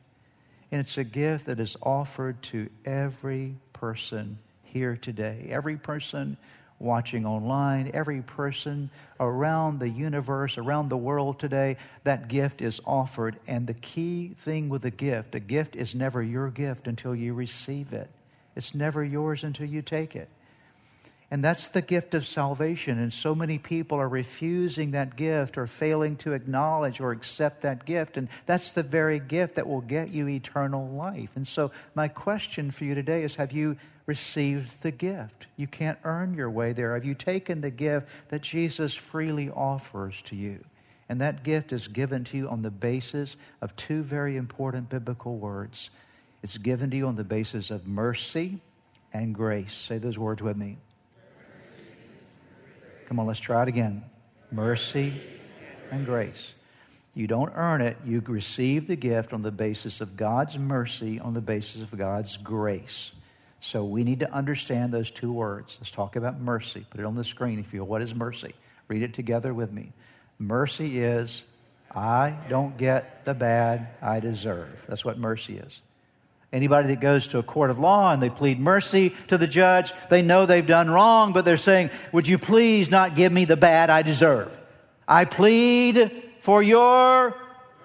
And 0.70 0.80
it's 0.80 0.98
a 0.98 1.04
gift 1.04 1.46
that 1.46 1.60
is 1.60 1.76
offered 1.80 2.42
to 2.42 2.68
every 2.84 3.54
person 3.72 4.38
here 4.68 4.96
today. 4.96 5.48
Every 5.50 5.76
person 5.76 6.36
watching 6.78 7.26
online, 7.26 7.90
every 7.92 8.22
person 8.22 8.90
around 9.18 9.80
the 9.80 9.88
universe, 9.88 10.58
around 10.58 10.88
the 10.88 10.96
world 10.96 11.38
today, 11.38 11.76
that 12.04 12.28
gift 12.28 12.62
is 12.62 12.80
offered. 12.86 13.36
And 13.46 13.66
the 13.66 13.74
key 13.74 14.34
thing 14.38 14.68
with 14.68 14.84
a 14.84 14.90
gift, 14.90 15.34
a 15.34 15.40
gift 15.40 15.74
is 15.74 15.94
never 15.94 16.22
your 16.22 16.50
gift 16.50 16.86
until 16.86 17.14
you 17.14 17.34
receive 17.34 17.92
it. 17.92 18.08
It's 18.54 18.74
never 18.74 19.04
yours 19.04 19.44
until 19.44 19.66
you 19.66 19.82
take 19.82 20.14
it. 20.14 20.28
And 21.30 21.44
that's 21.44 21.68
the 21.68 21.82
gift 21.82 22.14
of 22.14 22.26
salvation. 22.26 22.98
And 22.98 23.12
so 23.12 23.34
many 23.34 23.58
people 23.58 23.98
are 23.98 24.08
refusing 24.08 24.92
that 24.92 25.14
gift 25.14 25.58
or 25.58 25.66
failing 25.66 26.16
to 26.18 26.32
acknowledge 26.32 27.00
or 27.00 27.12
accept 27.12 27.60
that 27.62 27.84
gift. 27.84 28.16
And 28.16 28.28
that's 28.46 28.70
the 28.70 28.82
very 28.82 29.18
gift 29.18 29.56
that 29.56 29.66
will 29.66 29.82
get 29.82 30.08
you 30.08 30.26
eternal 30.26 30.88
life. 30.88 31.30
And 31.36 31.46
so, 31.46 31.70
my 31.94 32.08
question 32.08 32.70
for 32.70 32.84
you 32.84 32.94
today 32.94 33.24
is 33.24 33.34
Have 33.34 33.52
you 33.52 33.76
received 34.08 34.82
the 34.82 34.90
gift? 34.90 35.46
You 35.56 35.68
can't 35.68 35.98
earn 36.02 36.34
your 36.34 36.50
way 36.50 36.72
there. 36.72 36.94
Have 36.94 37.04
you 37.04 37.14
taken 37.14 37.60
the 37.60 37.70
gift 37.70 38.08
that 38.28 38.42
Jesus 38.42 38.94
freely 38.94 39.50
offers 39.50 40.20
to 40.22 40.34
you? 40.34 40.64
And 41.08 41.20
that 41.20 41.44
gift 41.44 41.72
is 41.72 41.86
given 41.86 42.24
to 42.24 42.36
you 42.36 42.48
on 42.48 42.62
the 42.62 42.70
basis 42.70 43.36
of 43.60 43.76
two 43.76 44.02
very 44.02 44.36
important 44.36 44.88
biblical 44.88 45.36
words. 45.36 45.90
It's 46.42 46.58
given 46.58 46.90
to 46.90 46.96
you 46.96 47.06
on 47.06 47.14
the 47.14 47.24
basis 47.24 47.70
of 47.70 47.86
mercy 47.86 48.60
and 49.12 49.34
grace. 49.34 49.74
Say 49.74 49.98
those 49.98 50.18
words 50.18 50.42
with 50.42 50.56
me 50.56 50.78
Come 53.06 53.18
on, 53.18 53.26
let's 53.26 53.40
try 53.40 53.62
it 53.62 53.68
again. 53.68 54.04
Mercy 54.50 55.14
and 55.90 56.04
grace. 56.04 56.52
You 57.14 57.26
don't 57.26 57.50
earn 57.54 57.80
it. 57.80 57.96
You 58.04 58.20
receive 58.20 58.86
the 58.86 58.96
gift 58.96 59.32
on 59.32 59.40
the 59.40 59.50
basis 59.50 60.02
of 60.02 60.14
God's 60.14 60.58
mercy, 60.58 61.18
on 61.18 61.32
the 61.32 61.40
basis 61.40 61.80
of 61.80 61.96
God's 61.96 62.36
grace. 62.36 63.12
So 63.60 63.84
we 63.84 64.04
need 64.04 64.20
to 64.20 64.32
understand 64.32 64.92
those 64.92 65.10
two 65.10 65.32
words. 65.32 65.78
Let's 65.80 65.90
talk 65.90 66.16
about 66.16 66.40
mercy. 66.40 66.86
Put 66.90 67.00
it 67.00 67.06
on 67.06 67.16
the 67.16 67.24
screen 67.24 67.58
if 67.58 67.74
you 67.74 67.80
will. 67.80 67.88
What 67.88 68.02
is 68.02 68.14
mercy? 68.14 68.54
Read 68.86 69.02
it 69.02 69.14
together 69.14 69.52
with 69.52 69.72
me. 69.72 69.92
Mercy 70.38 71.02
is 71.02 71.42
I 71.94 72.36
don't 72.48 72.76
get 72.76 73.24
the 73.24 73.34
bad 73.34 73.88
I 74.00 74.20
deserve. 74.20 74.84
That's 74.86 75.04
what 75.04 75.18
mercy 75.18 75.58
is. 75.58 75.80
Anybody 76.52 76.88
that 76.88 77.00
goes 77.00 77.28
to 77.28 77.38
a 77.38 77.42
court 77.42 77.68
of 77.68 77.78
law 77.78 78.12
and 78.12 78.22
they 78.22 78.30
plead 78.30 78.58
mercy 78.58 79.14
to 79.26 79.36
the 79.36 79.46
judge, 79.46 79.92
they 80.08 80.22
know 80.22 80.46
they've 80.46 80.66
done 80.66 80.90
wrong, 80.90 81.32
but 81.32 81.44
they're 81.44 81.58
saying, 81.58 81.90
Would 82.12 82.26
you 82.26 82.38
please 82.38 82.90
not 82.90 83.16
give 83.16 83.32
me 83.32 83.44
the 83.44 83.56
bad 83.56 83.90
I 83.90 84.02
deserve? 84.02 84.56
I 85.06 85.24
plead 85.24 86.10
for 86.40 86.62
your 86.62 87.34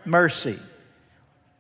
mercy. 0.06 0.60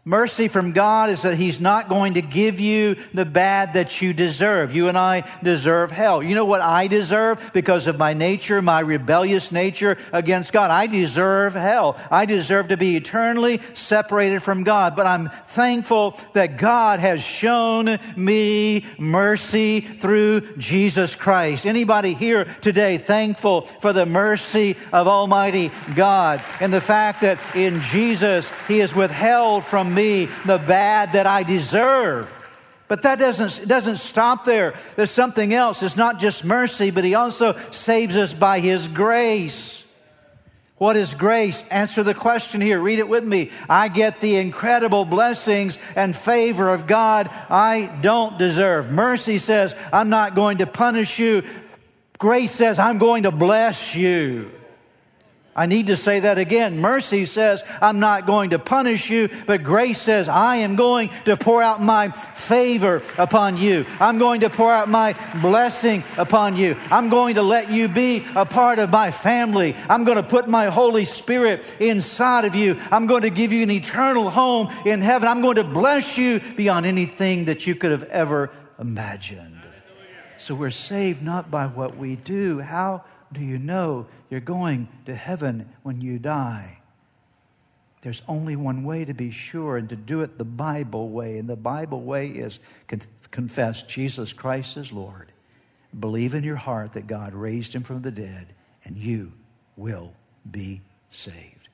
Mercy 0.05 0.49
from 0.49 0.73
God 0.73 1.09
is 1.09 1.21
that 1.21 1.37
He's 1.37 1.61
not 1.61 1.87
going 1.87 2.15
to 2.15 2.21
give 2.21 2.59
you 2.59 2.97
the 3.13 3.23
bad 3.23 3.75
that 3.75 4.01
you 4.01 4.11
deserve. 4.11 4.75
You 4.75 4.89
and 4.89 4.97
I 4.97 5.23
deserve 5.41 5.91
hell. 5.91 6.21
You 6.21 6.35
know 6.35 6.43
what 6.43 6.59
I 6.59 6.87
deserve 6.87 7.51
because 7.53 7.87
of 7.87 7.97
my 7.97 8.13
nature, 8.13 8.61
my 8.61 8.81
rebellious 8.81 9.53
nature 9.53 9.97
against 10.11 10.51
God? 10.51 10.71
I 10.71 10.87
deserve 10.87 11.53
hell. 11.53 11.95
I 12.11 12.25
deserve 12.25 12.67
to 12.67 12.75
be 12.75 12.97
eternally 12.97 13.61
separated 13.75 14.43
from 14.43 14.65
God. 14.65 14.97
But 14.97 15.05
I'm 15.05 15.29
thankful 15.47 16.19
that 16.33 16.57
God 16.57 16.99
has 16.99 17.23
shown 17.23 17.97
me 18.17 18.85
mercy 18.97 19.79
through 19.79 20.57
Jesus 20.57 21.15
Christ. 21.15 21.65
Anybody 21.65 22.13
here 22.13 22.43
today 22.59 22.97
thankful 22.97 23.61
for 23.61 23.93
the 23.93 24.05
mercy 24.05 24.75
of 24.91 25.07
Almighty 25.07 25.71
God 25.95 26.43
and 26.59 26.73
the 26.73 26.81
fact 26.81 27.21
that 27.21 27.39
in 27.55 27.79
Jesus 27.83 28.51
He 28.67 28.81
is 28.81 28.93
withheld 28.93 29.63
from 29.63 29.92
me 29.93 30.25
the 30.45 30.57
bad 30.57 31.13
that 31.13 31.27
I 31.27 31.43
deserve. 31.43 32.31
But 32.87 33.03
that 33.03 33.17
doesn't, 33.17 33.67
doesn't 33.67 33.97
stop 33.97 34.45
there. 34.45 34.75
There's 34.95 35.11
something 35.11 35.53
else. 35.53 35.81
It's 35.81 35.97
not 35.97 36.19
just 36.19 36.43
mercy, 36.43 36.91
but 36.91 37.03
He 37.03 37.15
also 37.15 37.57
saves 37.71 38.17
us 38.17 38.33
by 38.33 38.59
His 38.59 38.87
grace. 38.87 39.83
What 40.77 40.97
is 40.97 41.13
grace? 41.13 41.63
Answer 41.71 42.03
the 42.03 42.13
question 42.13 42.59
here. 42.59 42.79
Read 42.79 42.99
it 42.99 43.07
with 43.07 43.23
me. 43.23 43.51
I 43.69 43.87
get 43.87 44.19
the 44.19 44.35
incredible 44.35 45.05
blessings 45.05 45.77
and 45.95 46.15
favor 46.15 46.73
of 46.73 46.87
God 46.87 47.29
I 47.49 47.85
don't 48.01 48.37
deserve. 48.37 48.91
Mercy 48.91 49.37
says, 49.39 49.73
I'm 49.93 50.09
not 50.09 50.35
going 50.35 50.57
to 50.57 50.67
punish 50.67 51.19
you. 51.19 51.43
Grace 52.17 52.51
says, 52.51 52.79
I'm 52.79 52.97
going 52.97 53.23
to 53.23 53.31
bless 53.31 53.95
you. 53.95 54.51
I 55.55 55.67
need 55.67 55.87
to 55.87 55.97
say 55.97 56.21
that 56.21 56.39
again. 56.39 56.79
Mercy 56.79 57.25
says, 57.25 57.63
I'm 57.79 57.99
not 57.99 58.25
going 58.25 58.51
to 58.51 58.59
punish 58.59 59.09
you, 59.09 59.29
but 59.45 59.63
grace 59.63 60.01
says, 60.01 60.27
I 60.27 60.57
am 60.57 60.75
going 60.75 61.09
to 61.25 61.37
pour 61.37 61.61
out 61.61 61.81
my 61.81 62.09
favor 62.09 63.03
upon 63.17 63.57
you. 63.57 63.85
I'm 63.99 64.17
going 64.17 64.41
to 64.41 64.49
pour 64.49 64.73
out 64.73 64.89
my 64.89 65.15
blessing 65.41 66.03
upon 66.17 66.55
you. 66.55 66.75
I'm 66.89 67.09
going 67.09 67.35
to 67.35 67.43
let 67.43 67.69
you 67.69 67.87
be 67.87 68.25
a 68.35 68.45
part 68.45 68.79
of 68.79 68.89
my 68.89 69.11
family. 69.11 69.75
I'm 69.87 70.05
going 70.05 70.17
to 70.17 70.23
put 70.23 70.47
my 70.47 70.67
Holy 70.67 71.05
Spirit 71.05 71.71
inside 71.79 72.45
of 72.45 72.55
you. 72.55 72.79
I'm 72.91 73.05
going 73.05 73.21
to 73.21 73.29
give 73.29 73.53
you 73.53 73.61
an 73.61 73.71
eternal 73.71 74.31
home 74.31 74.69
in 74.85 75.01
heaven. 75.01 75.27
I'm 75.27 75.41
going 75.41 75.57
to 75.57 75.63
bless 75.63 76.17
you 76.17 76.39
beyond 76.55 76.87
anything 76.87 77.45
that 77.45 77.67
you 77.67 77.75
could 77.75 77.91
have 77.91 78.03
ever 78.03 78.49
imagined. 78.79 79.61
So 80.37 80.55
we're 80.55 80.71
saved 80.71 81.21
not 81.21 81.49
by 81.49 81.67
what 81.67 81.95
we 81.95 82.15
do. 82.15 82.59
How 82.59 83.05
do 83.33 83.41
you 83.41 83.57
know 83.57 84.07
you're 84.29 84.39
going 84.39 84.87
to 85.05 85.15
heaven 85.15 85.69
when 85.83 86.01
you 86.01 86.19
die? 86.19 86.79
There's 88.03 88.21
only 88.27 88.57
one 88.57 88.83
way 88.83 89.05
to 89.05 89.13
be 89.13 89.31
sure 89.31 89.77
and 89.77 89.87
to 89.89 89.95
do 89.95 90.21
it 90.21 90.37
the 90.37 90.43
Bible 90.43 91.09
way. 91.09 91.37
And 91.37 91.49
the 91.49 91.55
Bible 91.55 92.01
way 92.01 92.27
is 92.27 92.59
con- 92.87 93.01
confess 93.31 93.81
Jesus 93.83 94.33
Christ 94.33 94.75
as 94.75 94.91
Lord. 94.91 95.31
Believe 95.97 96.33
in 96.33 96.43
your 96.43 96.57
heart 96.57 96.93
that 96.93 97.07
God 97.07 97.33
raised 97.33 97.73
him 97.73 97.83
from 97.83 98.01
the 98.01 98.11
dead, 98.11 98.47
and 98.83 98.97
you 98.97 99.31
will 99.77 100.11
be 100.51 100.81
saved. 101.09 101.69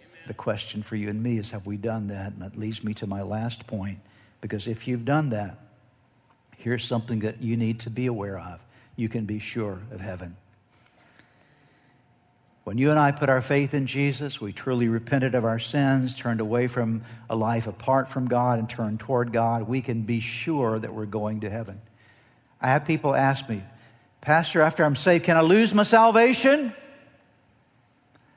Amen. 0.00 0.22
The 0.28 0.34
question 0.34 0.82
for 0.82 0.96
you 0.96 1.10
and 1.10 1.22
me 1.22 1.38
is 1.38 1.50
have 1.50 1.66
we 1.66 1.76
done 1.76 2.06
that? 2.08 2.32
And 2.32 2.42
that 2.42 2.56
leads 2.56 2.82
me 2.82 2.94
to 2.94 3.06
my 3.06 3.22
last 3.22 3.66
point. 3.66 3.98
Because 4.40 4.66
if 4.66 4.88
you've 4.88 5.04
done 5.04 5.30
that, 5.30 5.58
here's 6.56 6.84
something 6.84 7.18
that 7.20 7.42
you 7.42 7.56
need 7.56 7.80
to 7.80 7.90
be 7.90 8.06
aware 8.06 8.38
of. 8.38 8.64
You 8.96 9.08
can 9.08 9.26
be 9.26 9.38
sure 9.38 9.80
of 9.90 10.00
heaven. 10.00 10.36
When 12.68 12.76
you 12.76 12.90
and 12.90 12.98
I 12.98 13.12
put 13.12 13.30
our 13.30 13.40
faith 13.40 13.72
in 13.72 13.86
Jesus, 13.86 14.42
we 14.42 14.52
truly 14.52 14.88
repented 14.88 15.34
of 15.34 15.46
our 15.46 15.58
sins, 15.58 16.14
turned 16.14 16.42
away 16.42 16.66
from 16.66 17.00
a 17.30 17.34
life 17.34 17.66
apart 17.66 18.10
from 18.10 18.28
God, 18.28 18.58
and 18.58 18.68
turned 18.68 19.00
toward 19.00 19.32
God, 19.32 19.62
we 19.66 19.80
can 19.80 20.02
be 20.02 20.20
sure 20.20 20.78
that 20.78 20.92
we're 20.92 21.06
going 21.06 21.40
to 21.40 21.48
heaven. 21.48 21.80
I 22.60 22.66
have 22.68 22.84
people 22.84 23.14
ask 23.14 23.48
me, 23.48 23.62
Pastor, 24.20 24.60
after 24.60 24.84
I'm 24.84 24.96
saved, 24.96 25.24
can 25.24 25.38
I 25.38 25.40
lose 25.40 25.72
my 25.72 25.82
salvation? 25.82 26.74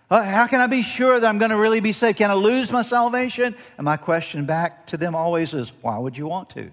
Uh, 0.09 0.23
how 0.23 0.47
can 0.47 0.61
I 0.61 0.67
be 0.67 0.81
sure 0.81 1.19
that 1.19 1.27
I'm 1.27 1.37
going 1.37 1.51
to 1.51 1.57
really 1.57 1.81
be 1.81 1.91
saved? 1.91 2.17
Can 2.17 2.31
I 2.31 2.35
lose 2.35 2.71
my 2.71 2.83
salvation? 2.83 3.53
And 3.77 3.83
my 3.83 3.97
question 3.97 4.45
back 4.45 4.87
to 4.87 4.95
them 4.95 5.13
always 5.13 5.53
is, 5.53 5.73
why 5.81 5.97
would 5.97 6.17
you 6.17 6.25
want 6.25 6.51
to? 6.51 6.71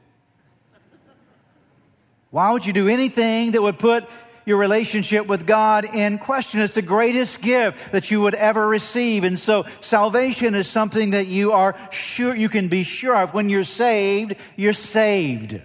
Why 2.31 2.53
would 2.53 2.65
you 2.65 2.73
do 2.73 2.87
anything 2.87 3.51
that 3.51 3.63
would 3.63 3.81
put 3.81 4.09
your 4.49 4.57
relationship 4.57 5.27
with 5.27 5.47
God 5.47 5.85
in 5.85 6.19
question. 6.19 6.61
It's 6.61 6.75
the 6.75 6.83
greatest 6.83 7.43
gift 7.43 7.93
that 7.93 8.11
you 8.11 8.23
would 8.23 8.35
ever 8.35 8.67
receive. 8.67 9.23
And 9.23 9.39
so 9.39 9.67
salvation 9.81 10.55
is 10.55 10.67
something 10.67 11.11
that 11.11 11.27
you 11.27 11.53
are 11.53 11.77
sure, 11.91 12.35
you 12.35 12.49
can 12.49 12.69
be 12.69 12.83
sure 12.83 13.15
of. 13.15 13.35
When 13.35 13.51
you're 13.51 13.63
saved, 13.63 14.37
you're 14.57 14.73
saved. 14.73 15.61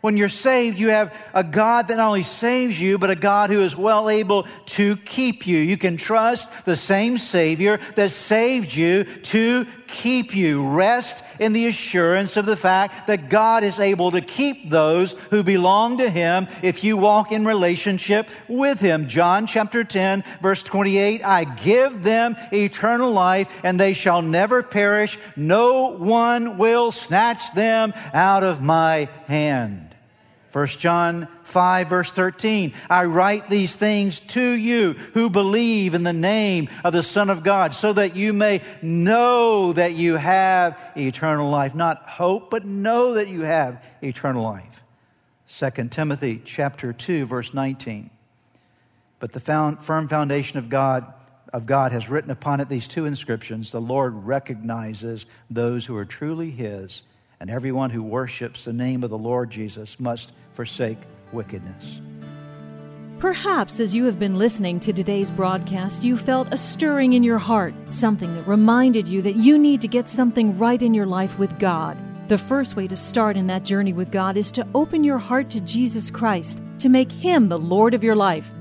When 0.00 0.16
you're 0.18 0.28
saved, 0.28 0.78
you 0.78 0.90
have 0.90 1.12
a 1.32 1.42
God 1.42 1.88
that 1.88 1.96
not 1.96 2.08
only 2.08 2.22
saves 2.22 2.78
you, 2.78 2.98
but 2.98 3.10
a 3.10 3.16
God 3.16 3.50
who 3.50 3.62
is 3.62 3.74
well 3.74 4.10
able 4.10 4.46
to 4.66 4.96
keep 4.98 5.46
you. 5.46 5.58
You 5.58 5.78
can 5.78 5.96
trust 5.96 6.46
the 6.66 6.76
same 6.76 7.16
Savior 7.16 7.80
that 7.96 8.10
saved 8.10 8.74
you 8.74 9.04
to 9.04 9.66
keep 9.94 10.34
you. 10.34 10.66
Rest 10.66 11.24
in 11.38 11.52
the 11.52 11.68
assurance 11.68 12.36
of 12.36 12.46
the 12.46 12.56
fact 12.56 13.06
that 13.06 13.28
God 13.30 13.64
is 13.64 13.80
able 13.80 14.10
to 14.10 14.20
keep 14.20 14.68
those 14.68 15.12
who 15.30 15.42
belong 15.42 15.98
to 15.98 16.10
Him 16.10 16.48
if 16.62 16.84
you 16.84 16.96
walk 16.96 17.32
in 17.32 17.44
relationship 17.44 18.28
with 18.48 18.80
Him. 18.80 19.08
John 19.08 19.46
chapter 19.46 19.84
10, 19.84 20.24
verse 20.42 20.62
28 20.62 21.24
I 21.24 21.44
give 21.44 22.02
them 22.02 22.36
eternal 22.52 23.12
life, 23.12 23.48
and 23.62 23.78
they 23.78 23.94
shall 23.94 24.20
never 24.20 24.62
perish. 24.62 25.18
No 25.36 25.96
one 25.96 26.58
will 26.58 26.92
snatch 26.92 27.52
them 27.54 27.94
out 28.12 28.42
of 28.42 28.60
my 28.60 29.08
hand. 29.26 29.93
1 30.54 30.68
John 30.68 31.26
5 31.42 31.88
verse 31.88 32.12
13. 32.12 32.74
I 32.88 33.06
write 33.06 33.50
these 33.50 33.74
things 33.74 34.20
to 34.20 34.40
you 34.40 34.92
who 34.92 35.28
believe 35.28 35.94
in 35.94 36.04
the 36.04 36.12
name 36.12 36.68
of 36.84 36.92
the 36.92 37.02
Son 37.02 37.28
of 37.28 37.42
God 37.42 37.74
so 37.74 37.92
that 37.92 38.14
you 38.14 38.32
may 38.32 38.62
know 38.80 39.72
that 39.72 39.94
you 39.94 40.14
have 40.14 40.78
eternal 40.96 41.50
life. 41.50 41.74
Not 41.74 42.08
hope, 42.08 42.50
but 42.50 42.64
know 42.64 43.14
that 43.14 43.26
you 43.26 43.40
have 43.40 43.82
eternal 44.00 44.44
life. 44.44 44.84
2 45.48 45.88
Timothy 45.88 46.40
chapter 46.44 46.92
2 46.92 47.26
verse 47.26 47.52
19. 47.52 48.10
But 49.18 49.32
the 49.32 49.40
firm 49.40 50.06
foundation 50.06 50.60
of 50.60 50.68
God 50.68 51.12
of 51.52 51.66
God 51.66 51.90
has 51.90 52.08
written 52.08 52.30
upon 52.30 52.60
it 52.60 52.68
these 52.68 52.86
two 52.86 53.06
inscriptions. 53.06 53.72
The 53.72 53.80
Lord 53.80 54.14
recognizes 54.24 55.26
those 55.50 55.86
who 55.86 55.96
are 55.96 56.04
truly 56.04 56.52
his 56.52 57.02
and 57.40 57.50
everyone 57.50 57.90
who 57.90 58.02
worships 58.02 58.64
the 58.64 58.72
name 58.72 59.04
of 59.04 59.10
the 59.10 59.18
Lord 59.18 59.50
Jesus 59.50 59.98
must 59.98 60.32
forsake 60.52 60.98
wickedness. 61.32 62.00
Perhaps 63.18 63.80
as 63.80 63.94
you 63.94 64.04
have 64.04 64.18
been 64.18 64.36
listening 64.36 64.78
to 64.80 64.92
today's 64.92 65.30
broadcast, 65.30 66.04
you 66.04 66.16
felt 66.16 66.46
a 66.52 66.58
stirring 66.58 67.14
in 67.14 67.22
your 67.22 67.38
heart, 67.38 67.74
something 67.88 68.34
that 68.34 68.46
reminded 68.46 69.08
you 69.08 69.22
that 69.22 69.36
you 69.36 69.56
need 69.56 69.80
to 69.80 69.88
get 69.88 70.08
something 70.08 70.58
right 70.58 70.82
in 70.82 70.92
your 70.92 71.06
life 71.06 71.38
with 71.38 71.58
God. 71.58 71.96
The 72.28 72.38
first 72.38 72.76
way 72.76 72.86
to 72.88 72.96
start 72.96 73.36
in 73.36 73.46
that 73.46 73.64
journey 73.64 73.92
with 73.92 74.10
God 74.10 74.36
is 74.36 74.52
to 74.52 74.66
open 74.74 75.04
your 75.04 75.18
heart 75.18 75.48
to 75.50 75.60
Jesus 75.60 76.10
Christ, 76.10 76.62
to 76.80 76.88
make 76.88 77.10
Him 77.10 77.48
the 77.48 77.58
Lord 77.58 77.94
of 77.94 78.04
your 78.04 78.16
life, 78.16 78.50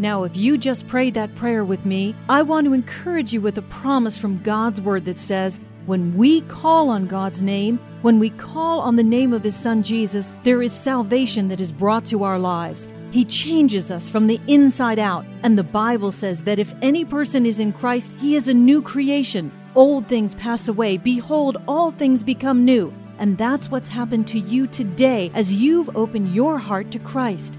Now, 0.00 0.24
if 0.24 0.34
you 0.34 0.56
just 0.56 0.88
prayed 0.88 1.12
that 1.12 1.34
prayer 1.34 1.62
with 1.62 1.84
me, 1.84 2.14
I 2.26 2.40
want 2.40 2.64
to 2.64 2.72
encourage 2.72 3.34
you 3.34 3.42
with 3.42 3.58
a 3.58 3.62
promise 3.62 4.16
from 4.16 4.42
God's 4.42 4.80
Word 4.80 5.04
that 5.04 5.18
says, 5.18 5.60
when 5.84 6.16
we 6.16 6.40
call 6.40 6.88
on 6.88 7.06
God's 7.06 7.42
name, 7.42 7.78
when 8.00 8.18
we 8.18 8.30
call 8.30 8.80
on 8.80 8.96
the 8.96 9.02
name 9.02 9.34
of 9.34 9.44
His 9.44 9.54
Son 9.54 9.82
Jesus, 9.82 10.32
there 10.42 10.62
is 10.62 10.72
salvation 10.72 11.48
that 11.48 11.60
is 11.60 11.70
brought 11.70 12.06
to 12.06 12.24
our 12.24 12.38
lives. 12.38 12.88
He 13.10 13.26
changes 13.26 13.90
us 13.90 14.08
from 14.08 14.26
the 14.26 14.40
inside 14.46 14.98
out. 14.98 15.26
And 15.42 15.58
the 15.58 15.62
Bible 15.64 16.12
says 16.12 16.44
that 16.44 16.58
if 16.58 16.72
any 16.80 17.04
person 17.04 17.44
is 17.44 17.58
in 17.58 17.70
Christ, 17.70 18.14
he 18.18 18.36
is 18.36 18.48
a 18.48 18.54
new 18.54 18.80
creation. 18.80 19.52
Old 19.74 20.06
things 20.06 20.34
pass 20.34 20.66
away. 20.66 20.96
Behold, 20.96 21.58
all 21.68 21.90
things 21.90 22.22
become 22.22 22.64
new. 22.64 22.90
And 23.18 23.36
that's 23.36 23.70
what's 23.70 23.90
happened 23.90 24.26
to 24.28 24.38
you 24.38 24.66
today 24.66 25.30
as 25.34 25.52
you've 25.52 25.94
opened 25.94 26.34
your 26.34 26.56
heart 26.56 26.90
to 26.92 26.98
Christ. 26.98 27.58